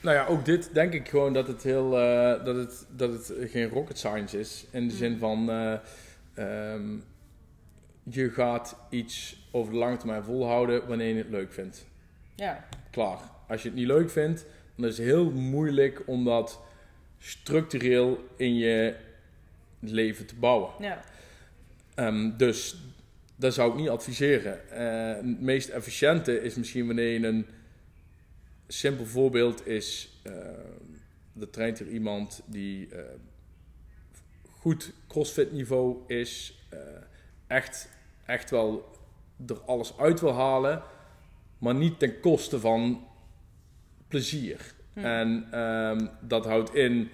[0.00, 3.32] Nou ja, ook dit denk ik gewoon dat het heel eh, dat het dat het
[3.50, 4.98] geen rocket science is in de Mm.
[4.98, 5.72] zin van eh,
[6.34, 6.96] ehm,
[8.02, 11.86] je gaat iets over de lange termijn volhouden wanneer je het leuk vindt.
[12.34, 13.18] Ja, Klaar.
[13.48, 14.44] Als je het niet leuk vindt,
[14.76, 16.60] is het heel moeilijk om dat
[17.18, 18.96] structureel in je
[19.78, 20.70] leven te bouwen.
[20.78, 21.04] ja,
[21.94, 22.76] Ehm, dus
[23.36, 24.70] dat zou ik niet adviseren.
[24.70, 27.46] Eh, het meest efficiënte is misschien wanneer je een
[28.66, 30.18] simpel voorbeeld is.
[30.22, 30.32] eh
[31.40, 33.00] er traint er iemand die eh,
[34.50, 36.58] goed crossfit niveau is.
[37.46, 37.88] echt,
[38.26, 38.90] echt wel
[39.46, 40.82] er alles uit wil halen.
[41.58, 43.06] Maar niet ten koste van
[44.18, 44.60] plezier.
[44.92, 44.98] Hm.
[45.04, 47.10] En ehm, dat houdt in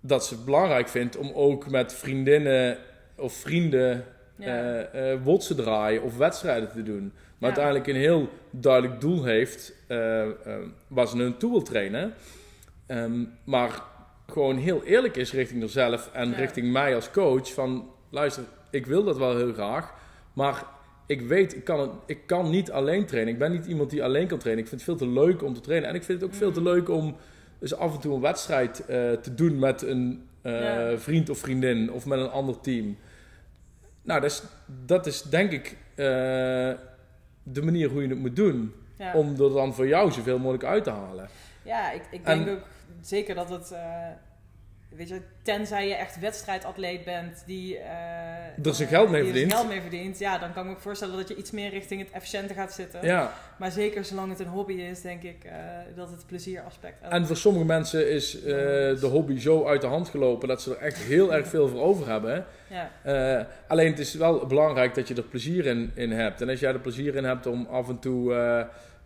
[0.00, 2.78] dat ze het belangrijk vindt om ook met vriendinnen
[3.16, 4.04] of vrienden
[4.36, 4.80] ja.
[4.80, 7.12] eh, wotsen draaien of wedstrijden te doen.
[7.38, 7.56] Maar Ja.
[7.56, 10.26] uiteindelijk een heel duidelijk doel heeft eh,
[10.88, 12.14] waar ze naartoe wil trainen.
[12.86, 13.82] Ehm, maar
[14.26, 16.36] gewoon heel eerlijk is richting zichzelf en Ja.
[16.36, 17.52] richting mij als coach.
[17.52, 19.92] Van luister, ik wil dat wel heel graag.
[20.32, 20.64] Maar
[21.06, 23.32] ik weet, ik kan, het, ik kan niet alleen trainen.
[23.32, 24.64] Ik ben niet iemand die alleen kan trainen.
[24.64, 25.88] Ik vind het veel te leuk om te trainen.
[25.88, 26.68] En ik vind het ook veel te Mhm.
[26.68, 27.16] leuk om
[27.58, 30.98] dus af en toe een wedstrijd eh, te doen met een eh, Ja.
[30.98, 32.96] vriend of vriendin of met een ander team.
[34.02, 34.42] Nou, dat is,
[34.86, 36.06] dat is denk ik eh,
[37.42, 38.72] de manier hoe je het moet doen.
[38.98, 39.12] ja.
[39.14, 41.28] Om er dan voor jou zoveel mogelijk uit te halen.
[41.62, 42.64] Ja, ik, ik En- denk ook
[43.00, 43.74] zeker dat het,
[44.96, 49.36] weet je, tenzij je echt wedstrijdatleet bent die eh Er zijn geld mee die er
[49.36, 49.52] verdient.
[49.52, 52.10] geld mee verdient, ja, dan kan ik me voorstellen dat je iets meer richting het
[52.10, 53.06] efficiënte gaat zitten.
[53.06, 53.32] Ja.
[53.58, 55.52] Maar zeker zolang het een hobby is, denk ik eh,
[55.96, 58.44] dat het plezieraspect En voor sommige mensen is eh,
[59.00, 61.80] de hobby zo uit de hand gelopen dat ze er echt heel erg veel voor
[61.80, 62.44] over hebben.
[62.68, 66.40] ja, alleen het is wel belangrijk dat je er plezier in, in hebt.
[66.40, 68.34] En als jij er plezier in hebt om af en toe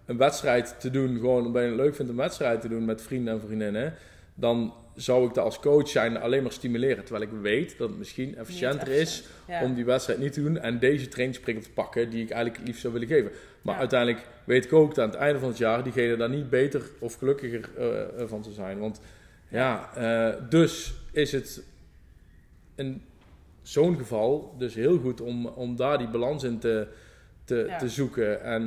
[0.06, 3.02] een wedstrijd te doen, gewoon omdat je het leuk vindt een wedstrijd te doen met
[3.02, 3.94] vrienden en vriendinnen,
[4.34, 7.04] dan zou ik dat als coach zijn alleen maar stimuleren.
[7.04, 9.24] Terwijl ik weet dat het misschien efficiënter is.
[9.46, 9.62] Ja.
[9.62, 12.66] om die wedstrijd niet te doen en deze trainingsprikkel te pakken die ik eigenlijk het
[12.66, 13.30] liefst zou willen geven.
[13.62, 13.80] Maar Ja.
[13.80, 16.82] uiteindelijk weet ik ook dat aan het einde van het jaar diegene daar niet beter
[16.98, 18.78] of gelukkiger eh, eh, van te zijn.
[18.78, 19.00] Want
[19.48, 21.62] ja, eh, dus is het
[22.74, 23.02] in
[23.62, 26.86] zo'n geval dus heel goed om, om daar die balans in te,
[27.44, 27.78] te, Ja.
[27.78, 28.42] te zoeken.
[28.42, 28.66] En,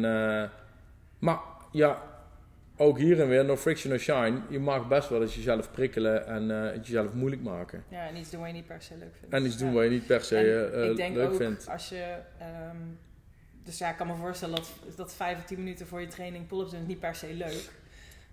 [1.19, 1.39] maar
[1.71, 2.03] ja,
[2.81, 4.41] ook hierin weer, no friction, no shine.
[4.49, 7.83] Je mag best wel eens jezelf prikkelen en eh, het jezelf moeilijk maken.
[7.87, 9.33] ja, en iets doen wat je niet per se leuk vindt.
[9.35, 11.67] En iets doen wat je niet per se En eh, ik denk leuk ook vindt.
[11.69, 12.15] als je.
[12.39, 12.77] ehm,
[13.63, 16.47] dus ja, ik kan me voorstellen dat, dat 5 of 10 minuten voor je training
[16.47, 17.69] pull-ups doen niet per se leuk.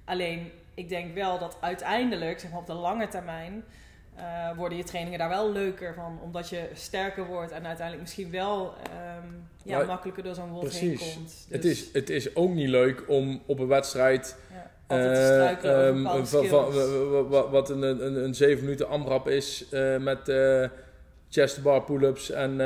[0.05, 3.65] Alleen, ik denk wel dat uiteindelijk, zeg maar op de lange termijn,
[4.19, 6.19] eh, worden je trainingen daar wel leuker van.
[6.23, 9.27] Omdat je sterker wordt en uiteindelijk misschien wel ehm,
[9.65, 11.15] ja, Nou, makkelijker door zo'n wolf heen precies.
[11.15, 11.47] komt.
[11.51, 16.15] Het, Dus, is, het is ook niet leuk om op een wedstrijd ja, te eh,
[16.15, 20.65] over ehm, wat een, een, een 7 minuten AMRAP is eh, met eh
[21.31, 22.61] chest bar pull-ups en,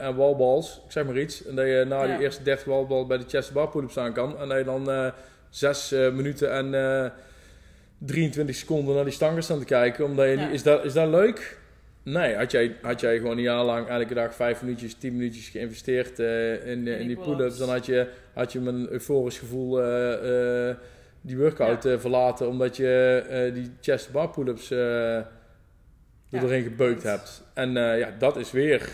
[0.00, 0.82] en wallballs.
[0.84, 1.44] Ik zeg maar iets.
[1.46, 2.16] En dat je na Ja.
[2.16, 4.38] die eerste 30 wallballs bij de chest bar pull-ups aan kan.
[4.38, 5.12] En dat je dan
[5.50, 7.12] 6 minuten en
[7.98, 10.04] 23 seconden naar die stangen staan te kijken.
[10.04, 10.44] Omdat je Ja.
[10.44, 11.58] niet, is, dat, is dat leuk?
[12.02, 15.48] Nee, had jij, had jij gewoon een jaar lang elke dag 5 minuutjes, 10 minuutjes
[15.48, 17.58] geïnvesteerd eh, in, in, die die pull-ups.
[17.58, 20.76] dan had je, had je een euforisch gevoel eh, eh,
[21.20, 25.26] die workout eh, verlaten omdat je eh, die chest bar pull-ups eh, er
[26.28, 27.42] Ja, doorheen gebeukt hebt.
[27.54, 28.88] En eh, ja, dat is weer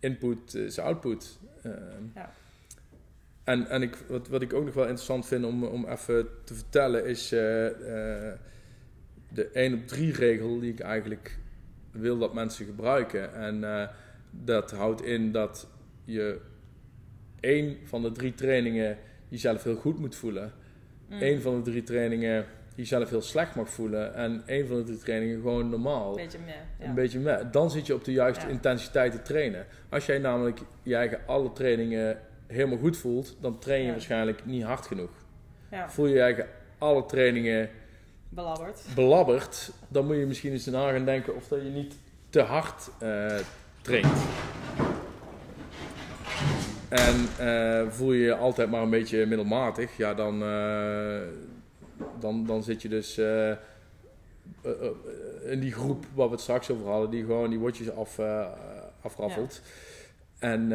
[0.00, 1.38] input is output.
[2.14, 2.32] Ja.
[3.48, 6.54] En, en ik, wat, wat ik ook nog wel interessant vind om, om even te
[6.54, 8.34] vertellen is eh, eh,
[9.28, 11.38] de 1 op 3 regel die ik eigenlijk
[11.90, 13.34] wil dat mensen gebruiken.
[13.34, 13.88] En eh,
[14.30, 15.68] dat houdt in dat
[16.04, 16.40] je
[17.40, 20.52] één van de drie trainingen jezelf heel goed moet voelen.
[21.08, 21.22] Mm.
[21.22, 24.14] Eén van de drie trainingen jezelf heel slecht mag voelen.
[24.14, 26.14] En één van de drie trainingen gewoon normaal.
[26.14, 26.54] Beetje meer.
[26.78, 26.86] Ja.
[26.86, 27.52] Een beetje met.
[27.52, 28.52] Dan zit je op de juiste Ja.
[28.52, 29.66] intensiteit te trainen.
[29.88, 32.18] Als jij namelijk je eigen alle trainingen
[32.48, 33.92] helemaal goed voelt, dan train je Ja.
[33.92, 35.10] waarschijnlijk niet hard genoeg.
[35.70, 35.90] ja.
[35.90, 36.46] Voel je je eigen
[36.78, 37.70] alle trainingen
[38.94, 39.70] Belabberd.
[39.88, 41.94] dan moet je misschien eens na gaan denken of dat je niet
[42.30, 43.36] te hard eh,
[43.82, 44.18] traint.
[46.88, 51.20] En eh, voel je je altijd maar een beetje middelmatig, ja, dan, eh,
[52.18, 53.18] dan, dan zit je dus
[55.44, 58.18] in die groep waar we het straks over hadden, die gewoon die watjes af,
[59.02, 59.62] afraffelt.
[60.38, 60.68] En,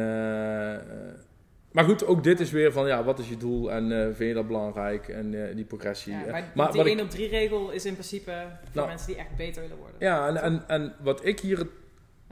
[1.74, 4.28] maar goed, ook dit is weer van, ja, wat is je doel en eh, vind
[4.28, 6.12] je dat belangrijk en eh, die progressie.
[6.12, 8.30] Ja, maar, maar die wat ik- 1 op 3 regel is in principe
[8.62, 8.88] voor Nou.
[8.88, 9.96] mensen die echt beter willen worden.
[9.98, 11.68] Ja, en, en, en wat ik hier het,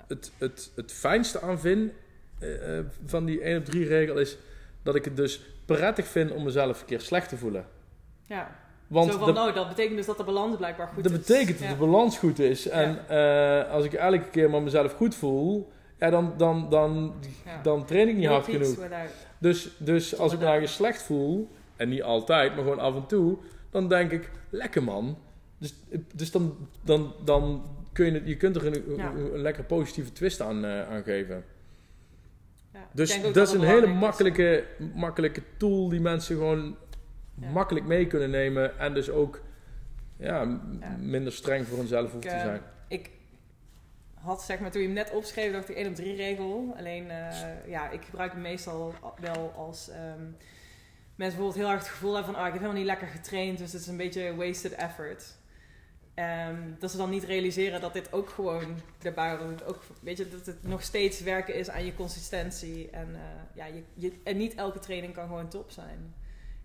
[0.08, 1.92] het, het, het fijnste aan vind
[2.38, 2.48] eh,
[3.06, 4.36] van die 1 op 3 regel is
[4.82, 7.66] dat ik het dus prettig vind om mezelf een keer slecht te voelen.
[8.26, 8.60] Ja.
[8.86, 11.18] Want Zo van, dat, nou, dat betekent dus dat de balans blijkbaar goed dat is.
[11.18, 11.72] betekent dat Ja.
[11.74, 12.68] de balans goed is.
[12.68, 13.08] En
[13.68, 17.14] als ik elke keer maar mezelf goed voel, ja, dan, dan, dan,
[17.62, 18.74] dan train ik niet hard genoeg.
[18.76, 22.94] without- Dus, dus als ik me eigenlijk slecht voel, en niet altijd, maar gewoon af
[22.94, 23.36] en toe,
[23.70, 25.18] dan denk ik, lekker man.
[25.58, 25.74] Dus,
[26.14, 27.62] dus dan, dan, dan
[27.92, 29.10] kun je, het- je kunt er een, Ja.
[29.10, 31.44] een, een lekker positieve twist aan, aan geven.
[32.72, 34.64] Ja, Dus dat is een hele makkelijke,
[34.94, 36.76] makkelijke tool die mensen gewoon
[37.40, 37.50] Ja.
[37.50, 38.78] makkelijk mee kunnen nemen.
[38.78, 39.40] En dus ook
[40.16, 40.60] ja,
[41.00, 42.60] minder streng voor hunzelf hoeft Ik, te eh, zijn.
[42.88, 43.10] Ik
[44.22, 46.74] had zeg maar toen je hem net opschreef, dacht ik 1 op 3 regel.
[46.76, 50.22] Alleen eh, ja, ik gebruik hem meestal wel als ehm,
[51.14, 53.58] mensen bijvoorbeeld heel erg het gevoel hebben van ah, ik heb helemaal niet lekker getraind,
[53.58, 55.36] dus het is een beetje wasted effort.
[56.14, 59.40] Ehm, dat ze dan niet realiseren dat dit ook gewoon erbij hoort.
[59.40, 62.90] Dat het ook, weet je, dat het nog steeds werken is aan je consistentie.
[62.90, 63.20] En, eh,
[63.54, 66.14] ja, je, je, en niet elke training kan gewoon top zijn.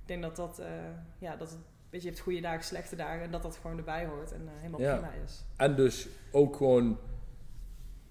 [0.01, 0.67] Ik denk dat dat, eh,
[1.19, 3.21] ja, dat het, weet je, je hebt goede dagen, slechte dagen.
[3.23, 4.97] En dat dat gewoon erbij hoort en helemaal Ja.
[4.97, 5.43] prima is.
[5.55, 6.99] En dus ook gewoon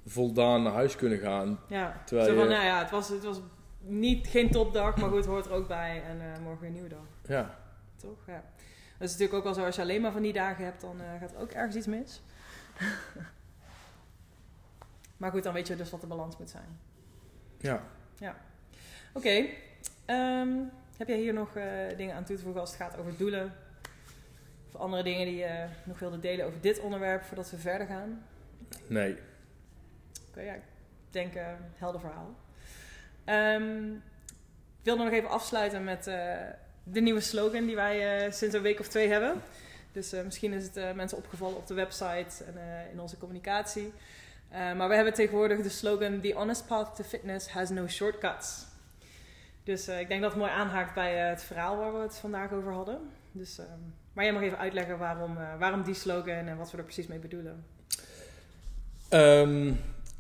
[0.07, 1.59] voldaan naar huis kunnen gaan.
[1.69, 3.41] Ja, Terwijl zo van, je- nou ja, het was, het was
[3.81, 6.03] niet, geen topdag, maar goed, het hoort er ook bij.
[6.03, 7.59] En eh, morgen weer een nieuwe dag, Ja,
[7.97, 8.19] toch?
[8.27, 8.43] Ja.
[8.99, 11.01] Dat is natuurlijk ook wel zo, als je alleen maar van die dagen hebt, dan
[11.01, 12.23] eh, gaat er ook ergens iets mis.
[15.17, 16.79] maar goed, dan weet je dus wat de balans moet zijn.
[17.59, 17.83] ja.
[19.13, 19.45] Oké,
[20.05, 20.49] ehm,
[20.97, 21.65] heb jij hier nog eh,
[21.97, 23.53] dingen aan toe te voegen als het gaat over doelen?
[24.73, 28.23] Of andere dingen die je nog wilde delen over dit onderwerp voordat we verder gaan?
[28.87, 29.17] nee.
[30.45, 30.63] Ja, ik
[31.11, 32.35] denk eh helder verhaal.
[33.25, 33.93] Ehm,
[34.79, 36.35] ik wilde nog even afsluiten met eh,
[36.83, 39.43] de nieuwe slogan die wij eh, sinds een week of twee hebben.
[39.93, 42.59] Dus misschien is het mensen opgevallen op de website en
[42.93, 43.93] in onze communicatie.
[44.51, 48.65] Maar we hebben tegenwoordig de slogan: The honest path to fitness has no shortcuts.
[49.65, 52.73] Dus ik denk dat het mooi aanhaakt bij het verhaal waar we het vandaag over
[52.73, 53.11] hadden.
[53.33, 53.61] Dus,
[54.13, 57.19] maar jij mag even uitleggen waarom, waarom die slogan en wat we er precies mee
[57.19, 57.65] bedoelen.
[59.09, 59.73] Ehm,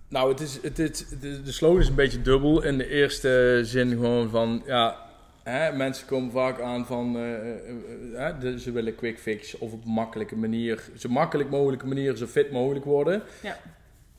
[0.08, 2.62] nou, het is, het, is, de, de slogan is een beetje dubbel.
[2.62, 5.06] In de eerste zin gewoon van, ja,
[5.42, 7.50] hè, mensen komen vaak aan van, eh,
[8.14, 12.26] eh, eh, ze willen quick fix of op makkelijke manier, zo makkelijk mogelijke manier, zo
[12.26, 13.22] fit mogelijk worden.
[13.42, 13.58] Ja.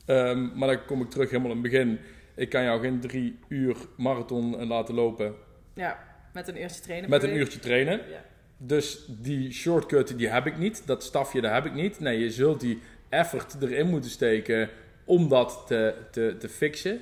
[0.06, 1.98] Ehm, maar dan kom ik terug helemaal in het begin.
[2.34, 5.34] Ik kan jou geen drie uur marathon laten lopen
[5.74, 5.98] Ja,
[6.32, 7.10] met een eerste trainer.
[7.10, 8.00] met een uurtje trainen.
[8.10, 8.24] Ja.
[8.56, 10.82] Dus die shortcut die heb ik niet.
[10.86, 12.00] Dat stafje daar heb ik niet.
[12.00, 14.70] Nee, je zult die effort erin moeten steken
[15.08, 17.00] om dat te, te, te fixen.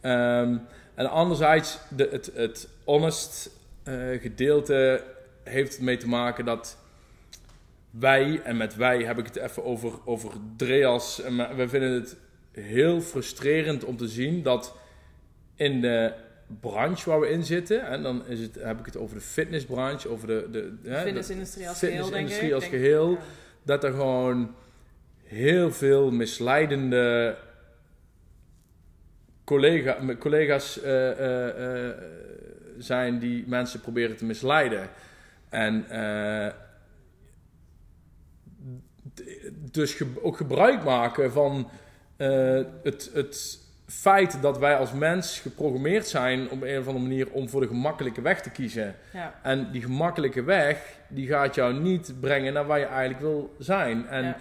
[0.00, 0.56] Ehm,
[0.94, 3.50] en anderzijds, de, het, het honest
[3.82, 5.02] eh, gedeelte
[5.42, 6.76] heeft het mee te maken dat
[7.90, 12.16] wij, en met wij heb ik het even over, over Dreas, en we vinden het
[12.52, 14.74] heel frustrerend om te zien dat
[15.54, 16.12] in de
[16.60, 20.08] branche waar we in zitten, en dan is het, heb ik het over de fitnessbranche,
[20.08, 20.48] over de,
[20.82, 22.52] de, fitnessindustrie als geheel, denk ik.
[22.52, 23.10] als Denk- geheel.
[23.10, 23.18] ja.
[23.62, 24.54] dat er gewoon
[25.26, 27.36] heel veel misleidende
[29.44, 31.94] collega, collega's eh, eh, eh,
[32.78, 34.88] zijn die mensen proberen te misleiden.
[35.48, 35.84] En
[39.70, 41.70] dus ge- ook gebruik maken van
[42.82, 47.48] het, het feit dat wij als mens geprogrammeerd zijn op een of andere manier om
[47.48, 48.94] voor de gemakkelijke weg te kiezen.
[49.12, 53.54] Ja, En die gemakkelijke weg, die gaat jou niet brengen naar waar je eigenlijk wil
[53.58, 54.06] zijn.
[54.06, 54.36] En ja.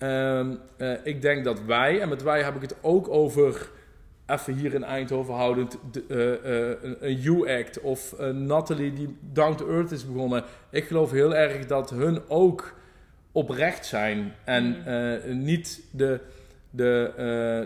[0.00, 3.68] Eh, ik denk dat wij, en met wij heb ik het ook over,
[4.26, 9.54] even hier in Eindhoven houdend, de, eh, eh, een- U-Act of een Natalie die Down
[9.56, 10.44] to Earth is begonnen.
[10.70, 12.74] Ik geloof heel erg dat hun ook
[13.32, 14.88] oprecht zijn en Mhm.
[14.88, 16.20] eh, niet de,
[16.70, 17.10] de,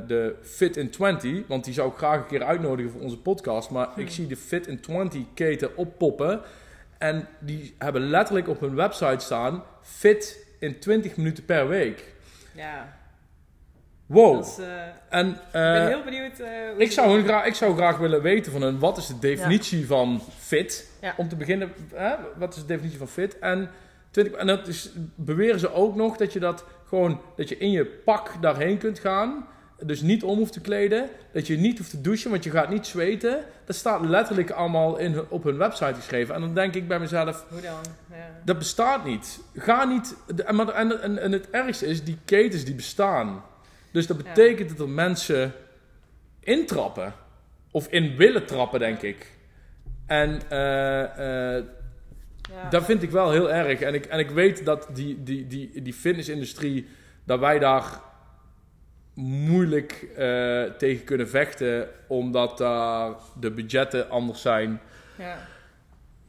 [0.07, 3.70] de Fit in 20, want die zou ik graag een keer uitnodigen voor onze podcast,
[3.70, 4.12] maar ik Mhm.
[4.12, 6.41] zie de Fit in 20 keten oppoppen
[6.99, 12.12] en die hebben letterlijk op hun website staan fit in 20 minuten per week.
[12.55, 13.02] Ja.
[14.07, 14.34] Wow.
[14.34, 16.38] Dat is, eh, En ik eh, ben heel benieuwd.
[16.38, 19.07] eh, ik, ze zou hun graag, ik zou graag willen weten van hen, wat is
[19.07, 20.90] de definitie van fit?
[21.00, 21.14] Ja.
[21.16, 23.38] Om te beginnen, hè, wat is de definitie van fit?
[23.38, 23.70] En
[24.11, 27.70] 20, en dat is, beweren ze ook nog dat je dat gewoon, dat je in
[27.70, 29.46] je pak daarheen kunt gaan.
[29.82, 31.08] Dus niet om hoeft te kleden.
[31.32, 33.44] Dat je niet hoeft te douchen, want je gaat niet zweten.
[33.64, 36.34] Dat staat letterlijk allemaal in, op hun website geschreven.
[36.34, 37.80] En dan denk ik bij mezelf, Hoe dan?
[38.10, 38.16] Ja.
[38.44, 39.40] dat bestaat niet.
[39.54, 40.16] Ga niet.
[40.44, 43.42] En, en, en, en het ergste is, die ketens die bestaan.
[43.90, 44.22] Dus dat Ja.
[44.22, 45.52] betekent dat er mensen
[46.40, 47.12] intrappen.
[47.70, 49.32] Of in willen trappen, denk ik.
[50.06, 51.64] En eh, eh,
[52.50, 52.68] Ja.
[52.70, 53.80] dat vind ik wel heel erg.
[53.80, 56.86] En ik, en ik weet dat die, die, die, die fitnessindustrie,
[57.24, 58.00] dat wij daar
[59.14, 61.88] moeilijk eh, tegen kunnen vechten.
[62.06, 64.80] Omdat daar de budgetten anders zijn.
[65.18, 65.36] Ja.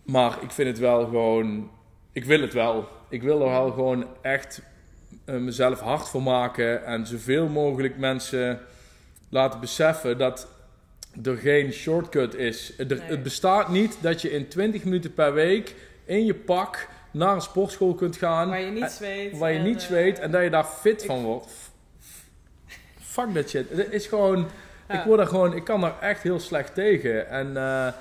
[0.04, 1.72] Maar ik vind het wel gewoon.
[2.12, 2.88] Ik wil het wel.
[3.10, 4.62] Ik wil er wel gewoon echt
[5.26, 6.86] eh, mezelf hard voor maken.
[6.86, 8.60] En zoveel mogelijk mensen
[9.30, 10.48] laten beseffen dat
[11.24, 12.74] er geen shortcut is.
[12.78, 13.00] Er, Nee.
[13.02, 15.76] Het bestaat niet dat je in 20 minuten per week
[16.06, 18.50] in je pak naar een sportschool kunt gaan.
[18.50, 19.38] Waar je niet en- zweet.
[19.38, 21.48] waar je en, niet eh, en dat je daar fit ik- van wordt.
[23.16, 23.70] Fuck that shit.
[23.70, 24.48] Het is gewoon.
[24.88, 25.00] ja.
[25.00, 25.56] Ik word daar gewoon.
[25.56, 27.30] Ik kan daar echt heel slecht tegen.
[27.30, 27.48] En.
[27.48, 27.94] eh, Ja,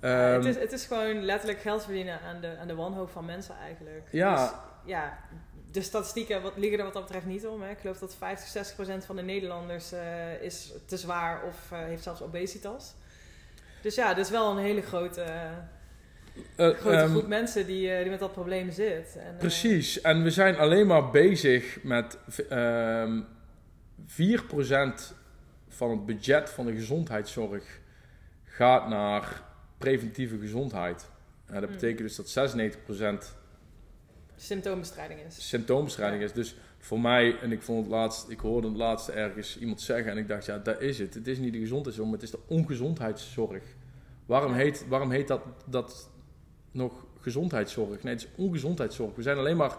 [0.00, 3.24] ehm, het, is, het is gewoon letterlijk geld verdienen aan de, aan de wanhoop van
[3.24, 4.02] mensen eigenlijk.
[4.10, 4.36] Ja.
[4.36, 4.50] Dus,
[4.84, 5.18] ja,
[5.72, 7.62] de statistieken wat, liggen er wat dat betreft niet om.
[7.62, 7.70] Hè.
[7.70, 11.78] Ik geloof dat 50, 60 procent van de Nederlanders eh, is te zwaar of eh,
[11.78, 12.94] heeft zelfs obesitas.
[13.80, 15.24] Dus ja, dat is wel een hele grote,
[16.56, 19.16] grote ehm, groep mensen die, die met dat probleem zit.
[19.16, 22.18] En, Precies, en we zijn alleen maar bezig met
[22.48, 23.20] ehm
[24.12, 25.14] 4%
[25.68, 27.80] van het budget van de gezondheidszorg
[28.44, 29.42] gaat naar
[29.78, 31.10] preventieve gezondheid.
[31.46, 31.74] En dat Mm.
[31.74, 33.36] betekent dus dat 96%
[34.36, 35.48] symptoombestrijding is.
[35.48, 36.32] symptoombestrijding is.
[36.32, 40.10] Dus voor mij, en ik vond het laatst, ik hoorde het laatst ergens iemand zeggen
[40.12, 41.14] en ik dacht, ja, dat is het.
[41.14, 43.62] Het is niet de gezondheidszorg, maar het is de ongezondheidszorg.
[44.26, 46.10] Waarom heet, waarom heet dat, dat
[46.70, 48.02] nog gezondheidszorg?
[48.02, 49.14] Nee, het is ongezondheidszorg.
[49.14, 49.76] We zijn alleen maar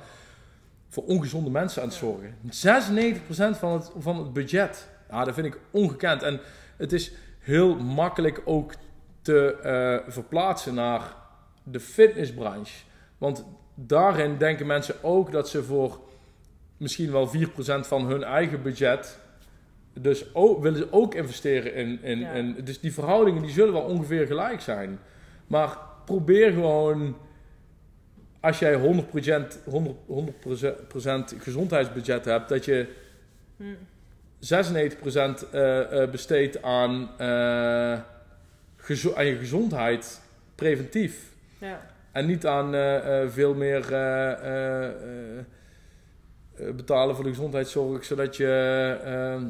[0.93, 2.35] voor ongezonde mensen aan het zorgen.
[2.45, 4.89] 96% van het, van het budget.
[5.09, 6.23] Ja, dat vind ik ongekend.
[6.23, 6.39] En
[6.77, 8.73] het is heel makkelijk ook
[9.21, 11.15] te eh, verplaatsen naar
[11.63, 12.83] de fitnessbranche.
[13.17, 15.99] Want daarin denken mensen ook dat ze voor
[16.77, 17.31] misschien wel 4%
[17.79, 19.19] van hun eigen budget.
[19.99, 22.03] Dus ook, willen ze ook investeren in.
[22.03, 22.31] in, Ja.
[22.31, 24.99] in dus die verhoudingen die zullen wel ongeveer gelijk zijn.
[25.47, 27.15] Maar probeer gewoon.
[28.43, 32.87] Als jij 100%, 100, 100% gezondheidsbudget hebt, dat je
[33.57, 33.63] Hm.
[34.39, 37.99] 96% eh, eh, besteedt aan, eh,
[38.77, 40.21] gezo- aan je gezondheid
[40.55, 41.15] preventief.
[41.57, 41.81] Ja.
[42.11, 48.05] En niet aan eh, eh, veel meer eh, eh, eh, eh, betalen voor de gezondheidszorg,
[48.05, 48.47] zodat je
[49.03, 49.41] eh,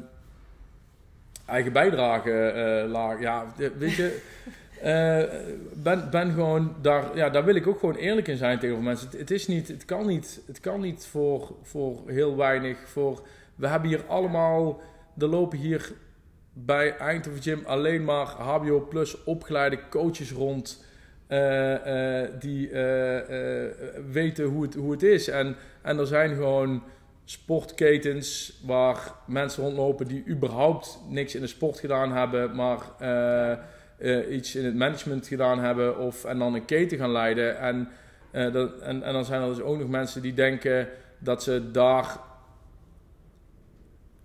[1.46, 3.20] eigen bijdrage eh, laag.
[3.20, 3.46] Ja,
[3.78, 4.22] weet je.
[4.84, 5.24] Eh,
[5.74, 9.10] ben, ben gewoon daar, ja, daar wil ik ook gewoon eerlijk in zijn tegenover mensen.
[9.18, 12.78] Het, is niet, het kan niet, het kan niet voor, voor heel weinig.
[12.90, 13.22] Voor,
[13.56, 14.82] we hebben hier allemaal,
[15.18, 15.94] er lopen hier
[16.54, 20.86] bij Eindhoven Gym alleen maar HBO plus opgeleide coaches rond.
[21.28, 22.70] eh, eh, die
[24.12, 25.28] weten hoe het, hoe het is.
[25.28, 26.84] En, en er zijn gewoon
[27.26, 32.80] sportketens waar mensen rondlopen die überhaupt niks in de sport gedaan hebben, maar
[34.04, 37.58] eh, iets in het management gedaan hebben of, en dan een keten gaan leiden.
[37.58, 37.90] En,
[38.32, 40.90] eh, dat, en, en dan zijn er dus ook nog mensen die denken
[41.20, 42.18] dat ze daar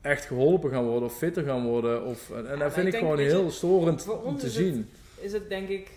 [0.01, 2.05] echt geholpen gaan worden of fitter gaan worden.
[2.05, 4.91] Of, en maar dat vind ik gewoon je, heel storend om te is het- zien.
[5.20, 5.91] is het denk ik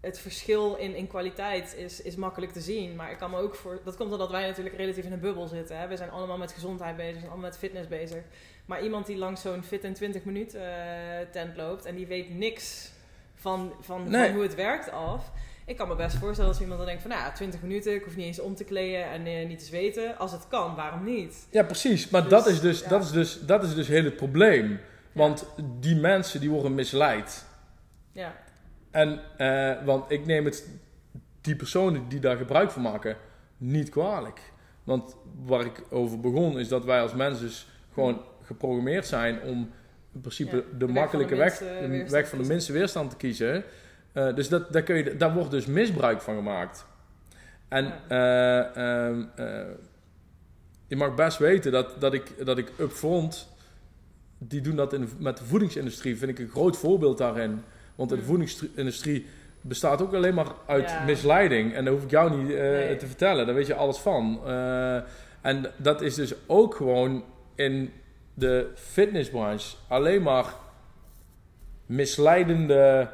[0.00, 2.94] het verschil in, in kwaliteit is, is makkelijk te zien.
[2.96, 3.80] Maar ik kan me ook voor.
[3.84, 5.78] Dat komt omdat wij natuurlijk relatief in een bubbel zitten.
[5.78, 5.88] Hè?
[5.88, 8.22] We zijn allemaal met gezondheid bezig, we zijn allemaal met fitness bezig.
[8.66, 12.34] Maar iemand die langs zo'n fit in 20 minuten eh, tent loopt en die weet
[12.38, 12.92] niks
[13.36, 14.24] van, van, Nee.
[14.26, 15.32] van hoe het werkt af.
[15.66, 18.02] Ik kan me best voorstellen als iemand dan denkt van nou ja, 20 minuten, ik
[18.04, 20.18] hoef niet eens om te kleden en eh, niet te zweten.
[20.18, 21.46] Als het kan, waarom niet?
[21.50, 22.08] Ja, precies.
[22.08, 22.88] Maar Dus, dat, is dus, ja.
[22.88, 24.80] dat, is dus, dat is dus heel het probleem.
[25.12, 25.46] Want
[25.80, 27.46] die mensen die worden misleid.
[28.12, 28.34] Ja,
[28.90, 30.68] En, eh, want ik neem het,
[31.40, 33.16] die personen die daar gebruik van maken,
[33.56, 34.40] niet kwalijk.
[34.84, 39.70] Want waar ik over begon, is dat wij als mensen dus gewoon geprogrammeerd zijn om
[40.16, 43.10] in principe Ja, de, de weg makkelijke van de weg, minste van de minste weerstand
[43.10, 43.64] te kiezen.
[44.12, 46.86] Eh, dus dat, daar, kun je, daar wordt dus misbruik van gemaakt.
[47.68, 49.60] En eh, ehm, eh,
[50.86, 53.48] je mag best weten dat, dat ik, dat ik upfront,
[54.38, 57.62] die doen dat in, met de voedingsindustrie, vind ik een groot voorbeeld daarin.
[57.94, 59.26] Want de voedingsindustrie
[59.60, 61.04] bestaat ook alleen maar uit Ja.
[61.04, 61.74] misleiding.
[61.74, 62.96] En dat hoef ik jou niet Nee.
[62.96, 64.40] te vertellen, daar weet je alles van.
[65.40, 67.92] En dat is dus ook gewoon in
[68.38, 70.44] de fitnessbranche alleen maar
[71.86, 73.08] misleidende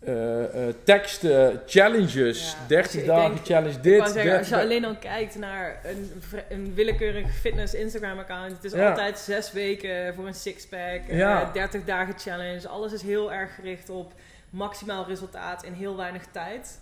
[0.00, 3.82] eh, eh, teksten, challenges, Ja, 30 als je- ik dagen denk- challenge dit.
[4.08, 6.12] zeggen, als 30 je alleen al kijkt naar een,
[6.48, 8.52] een willekeurig fitness Instagram account.
[8.52, 8.88] Het is Ja.
[8.90, 11.00] altijd zes weken voor een sixpack.
[11.08, 11.50] eh, Ja.
[11.52, 12.68] 30 dagen challenge.
[12.68, 14.12] Alles is heel erg gericht op
[14.50, 16.80] maximaal resultaat in heel weinig tijd.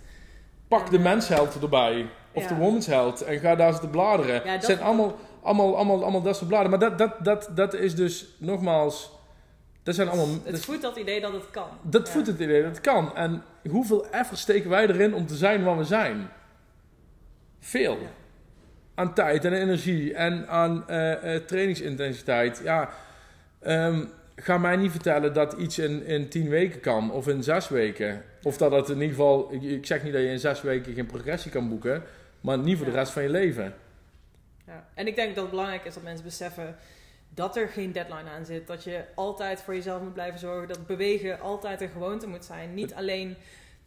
[0.68, 2.06] Pak de En, mensheld erbij.
[2.32, 3.22] Of de woman's.
[3.22, 4.42] En ga daar zitten bladeren.
[4.44, 6.70] Het zijn allemaal, allemaal, allemaal, allemaal dat soort bladen.
[6.70, 9.10] Maar dat, dat, dat, dat is dus nogmaals.
[9.82, 10.26] Dat zijn allemaal.
[10.44, 11.68] Het dat- voedt dat idee dat het kan.
[11.82, 12.12] Dat Ja.
[12.12, 13.16] voedt het idee dat het kan.
[13.16, 16.28] En hoeveel effort steken wij erin om te zijn wat we zijn?
[17.60, 17.92] Veel.
[17.92, 18.08] Ja.
[18.94, 22.60] Aan tijd en energie en aan eh, trainingsintensiteit.
[22.64, 22.90] Ja,
[23.60, 24.04] ehm,
[24.36, 28.22] ga mij niet vertellen dat iets in, in tien weken kan of in zes weken.
[28.42, 30.94] Of dat het in ieder geval, ik, ik zeg niet dat je in zes weken
[30.94, 32.02] geen progressie kan boeken,
[32.40, 33.74] maar niet voor de rest van je leven.
[34.68, 34.86] Ja.
[34.94, 36.76] En ik denk dat het belangrijk is dat mensen beseffen
[37.28, 38.66] dat er geen deadline aan zit.
[38.66, 40.68] Dat je altijd voor jezelf moet blijven zorgen.
[40.68, 42.74] Dat bewegen altijd een gewoonte moet zijn.
[42.74, 43.36] Niet alleen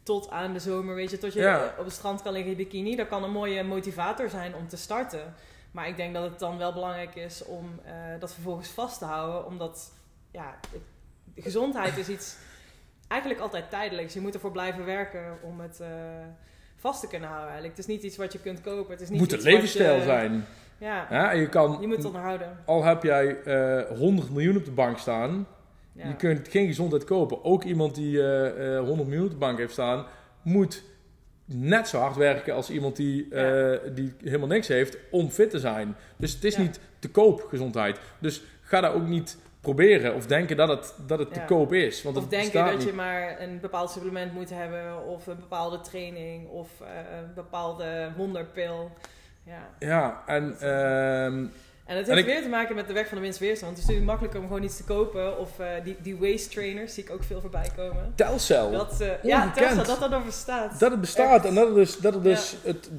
[0.02, 1.74] tot aan de zomer, weet je, tot je Ja.
[1.78, 2.96] op het strand kan liggen in bikini.
[2.96, 5.34] Dat kan een mooie motivator zijn om te starten.
[5.70, 9.04] Maar ik denk dat het dan wel belangrijk is om eh, dat vervolgens vast te
[9.04, 9.46] houden.
[9.46, 9.92] Omdat,
[10.30, 10.80] ja, het-
[11.44, 12.36] gezondheid is iets
[13.08, 14.14] eigenlijk altijd tijdelijks.
[14.14, 15.80] Je moet ervoor blijven werken om het...
[15.80, 15.88] eh,
[16.76, 17.76] vast te kunnen houden eigenlijk.
[17.78, 18.90] Het is niet iets wat je kunt kopen.
[18.90, 20.44] Het is Het niet moet een levensstijl je- zijn.
[20.82, 22.58] Ja, Ja, en je kan, je moet het onderhouden.
[22.66, 25.46] al heb jij eh 100 miljoen op de bank staan,
[25.92, 26.08] Ja.
[26.08, 27.44] Je kunt geen gezondheid kopen.
[27.44, 30.06] Ook iemand die eh, eh, 100 miljoen op de bank heeft staan,
[30.42, 30.82] moet
[31.44, 35.58] net zo hard werken als iemand die, eh, die helemaal niks heeft om fit te
[35.58, 35.96] zijn.
[36.16, 37.98] Dus het is niet te koop gezondheid.
[38.18, 42.02] Dus ga daar ook niet proberen of denken dat het, dat het te koop is.
[42.02, 42.82] Want of denken dat niet.
[42.82, 48.12] je maar een bepaald supplement moet hebben, of een bepaalde training, of eh, een bepaalde
[48.16, 48.90] wonderpil.
[49.44, 49.68] Ja.
[49.78, 51.46] Ja, en ehm,
[51.86, 53.70] En het En heeft ik- weer te maken met de weg van de minst weerstand.
[53.70, 55.38] Het is natuurlijk makkelijker om gewoon iets te kopen.
[55.38, 58.12] Of eh, die, die waist trainers zie ik ook veel voorbij komen.
[58.14, 58.70] Telcel.
[58.70, 59.50] Dat, eh ja.
[59.50, 60.80] Tesla, dat dat bestaat.
[60.80, 61.44] Dat het bestaat Echt.
[61.44, 62.90] en dat het dus, dat het, dus het,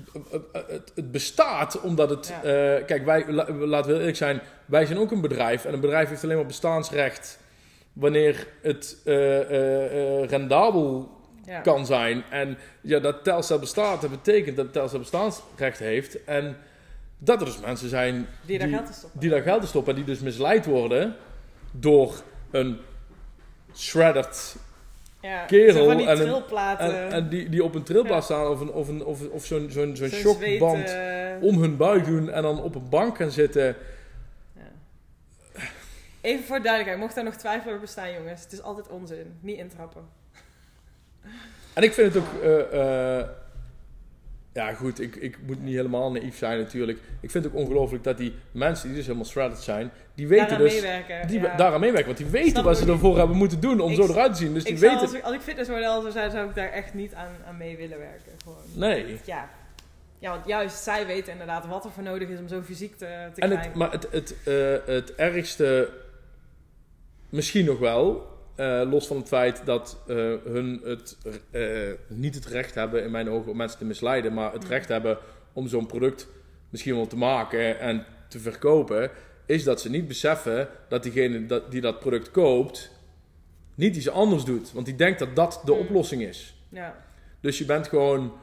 [0.52, 2.28] het, het bestaat omdat het...
[2.28, 2.76] Ja.
[2.78, 5.66] eh, kijk, wij, la- laten we eerlijk zijn, wij zijn ook een bedrijf.
[5.66, 7.40] En een bedrijf heeft alleen maar bestaansrecht
[7.94, 8.98] wanneer het
[10.30, 11.10] rendabel
[11.46, 11.60] ja.
[11.60, 12.24] kan zijn.
[12.30, 16.24] En ja, dat Telstar bestaat, dat betekent dat Telstar bestaansrecht heeft.
[16.24, 16.58] En
[17.18, 19.20] dat er dus mensen zijn Die daar geld te stoppen.
[19.20, 21.16] die daar geld in stoppen en die dus misleid worden
[21.72, 22.22] door
[22.52, 22.80] een
[23.76, 24.56] shredded
[25.22, 25.46] ja.
[25.46, 26.08] kerel en een-
[26.80, 29.68] en, en die, die op een trilplaat staan of, een, of, een, of, of zo'n
[29.72, 33.32] zo'n zo'n shockband zweet, eh, om hun buik doen en dan op een bank gaan
[33.32, 33.76] zitten.
[36.22, 38.42] Even voor duidelijkheid, mocht daar nog twijfel over bestaan, jongens.
[38.44, 39.38] Het is altijd onzin.
[39.40, 40.02] Niet intrappen.
[41.74, 42.44] En ik vind het ook...
[42.44, 43.28] eh, eh,
[44.54, 46.98] ja goed, ik, ik moet niet helemaal naïef zijn natuurlijk.
[47.20, 49.92] Ik vind het ook ongelooflijk dat die mensen die dus helemaal shredded zijn...
[50.16, 50.74] Die weten Daaraan dus...
[50.74, 51.28] meewerken.
[51.28, 51.56] Die ja.
[51.56, 54.08] daaraan meewerken, want die weten Snap wat ze ervoor hebben moeten doen om Ik zo
[54.08, 54.54] eruit te zien.
[54.54, 55.00] Dus die weten...
[55.00, 57.78] als, ik, als ik fitnessmodel zou zijn, zou ik daar echt niet aan, aan mee
[57.78, 58.32] willen werken.
[58.44, 58.58] Gewoon.
[58.74, 59.20] Nee.
[59.26, 59.50] Ja.
[60.20, 63.30] ja, want juist zij weten inderdaad wat er voor nodig is om zo fysiek te,
[63.34, 63.60] te En krijgen.
[63.60, 65.90] het, maar het, het, eh, het ergste,
[67.30, 71.18] misschien nog wel, eh, los van het feit dat eh, hun het,
[71.52, 71.62] eh,
[72.08, 74.70] niet het recht hebben, in mijn ogen, om mensen te misleiden, maar het Mm.
[74.70, 75.18] recht hebben
[75.54, 76.28] om zo'n product
[76.70, 79.12] misschien wel te maken en te verkopen,
[79.46, 82.92] is dat ze niet beseffen dat diegene dat, die dat product koopt,
[83.76, 84.72] niet iets anders doet.
[84.72, 85.80] Want die denkt dat dat de Mm.
[85.80, 86.56] oplossing is.
[86.70, 87.04] Ja.
[87.40, 88.34] Dus je bent gewoon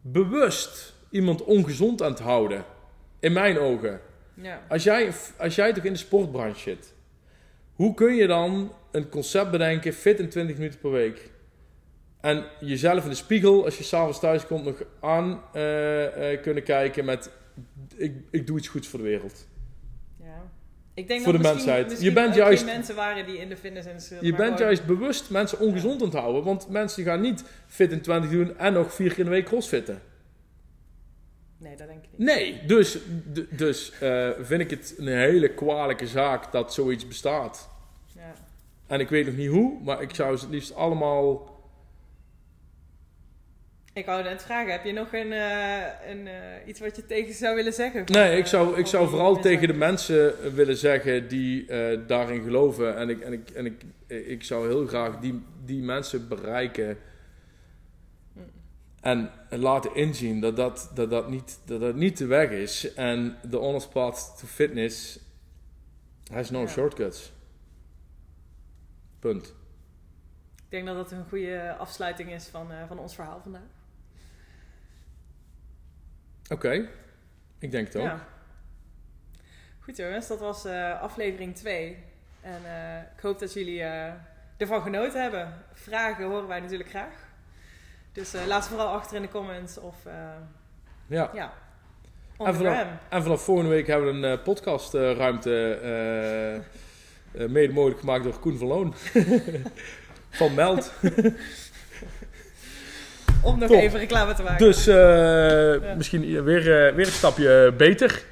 [0.00, 2.64] bewust iemand ongezond aan het houden.
[3.20, 4.00] In mijn ogen.
[4.34, 4.62] Ja.
[4.68, 6.94] Als jij, als jij toch in de sportbranche zit,
[7.74, 11.30] hoe kun je dan een concept bedenken, fit in 20 minuten per week?
[12.20, 16.62] En jezelf in de spiegel, als je s'avonds thuis komt, nog aan eh, eh, kunnen
[16.62, 17.30] kijken met:
[17.96, 19.46] ik, ik doe iets goeds voor de wereld.
[20.22, 20.50] ja.
[20.94, 21.88] Ik denk Voor dat de misschien, mensheid.
[21.90, 24.24] misschien Je bent juist- mensen waren die in de fitnessindustrie...
[24.24, 27.92] Je maar bent juist bewust mensen ongezond aan het houden, want mensen gaan niet fit
[27.92, 30.00] in 20 doen en nog vier keer in de week crossfitten.
[31.58, 32.26] Nee, dat denk ik niet.
[32.28, 32.98] Nee, dus,
[33.50, 37.68] dus eh, vind ik het een hele kwalijke zaak dat zoiets bestaat.
[38.86, 41.54] En ik weet nog niet hoe, maar ik zou ze het liefst allemaal.
[43.92, 47.34] Ik wou net vragen, heb je nog een, eh, een, eh, iets wat je tegen
[47.34, 48.04] zou willen zeggen?
[48.04, 52.00] Nee, ik Eh, zou, ik over zou vooral tegen de mensen willen zeggen die eh,
[52.06, 52.96] daarin geloven.
[52.96, 56.98] En, ik, en, ik, en ik, ik zou heel graag die, die mensen bereiken.
[59.00, 62.94] En laten inzien dat dat, dat, dat, niet, dat dat niet de weg is.
[62.94, 65.18] En de honest path to fitness
[66.32, 66.66] has no Ja.
[66.66, 67.32] shortcuts.
[69.26, 69.46] Punt.
[70.54, 73.70] Ik denk dat dat een goede afsluiting is van, eh, van ons verhaal vandaag.
[76.48, 76.88] Oké,
[77.58, 78.02] ik denk het ook.
[78.02, 78.26] Ja.
[79.80, 81.96] Goed jongens, dat was eh, aflevering 2.
[82.40, 83.82] En eh, ik hoop dat jullie
[84.56, 85.64] ervan genoten hebben.
[85.72, 87.14] Vragen horen wij natuurlijk graag.
[88.12, 89.96] Dus laat ze vooral achter in de comments of
[91.06, 91.30] ja.
[91.34, 91.52] ja.
[92.38, 95.78] En vanaf, en vanaf, volgende week hebben we een podcastruimte
[97.48, 98.94] mede mogelijk gemaakt door Koen van Loon.
[100.30, 100.92] van Meld.
[103.42, 104.66] Om nog even reclame te maken.
[104.66, 105.94] Dus ja.
[105.96, 106.62] misschien weer,
[106.94, 108.22] weer een stapje beter.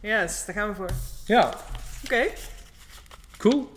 [0.00, 0.90] Yes, daar gaan we voor.
[1.26, 1.46] Ja.
[1.46, 1.56] Oké.
[2.04, 2.32] Okay.
[3.36, 3.75] Cool.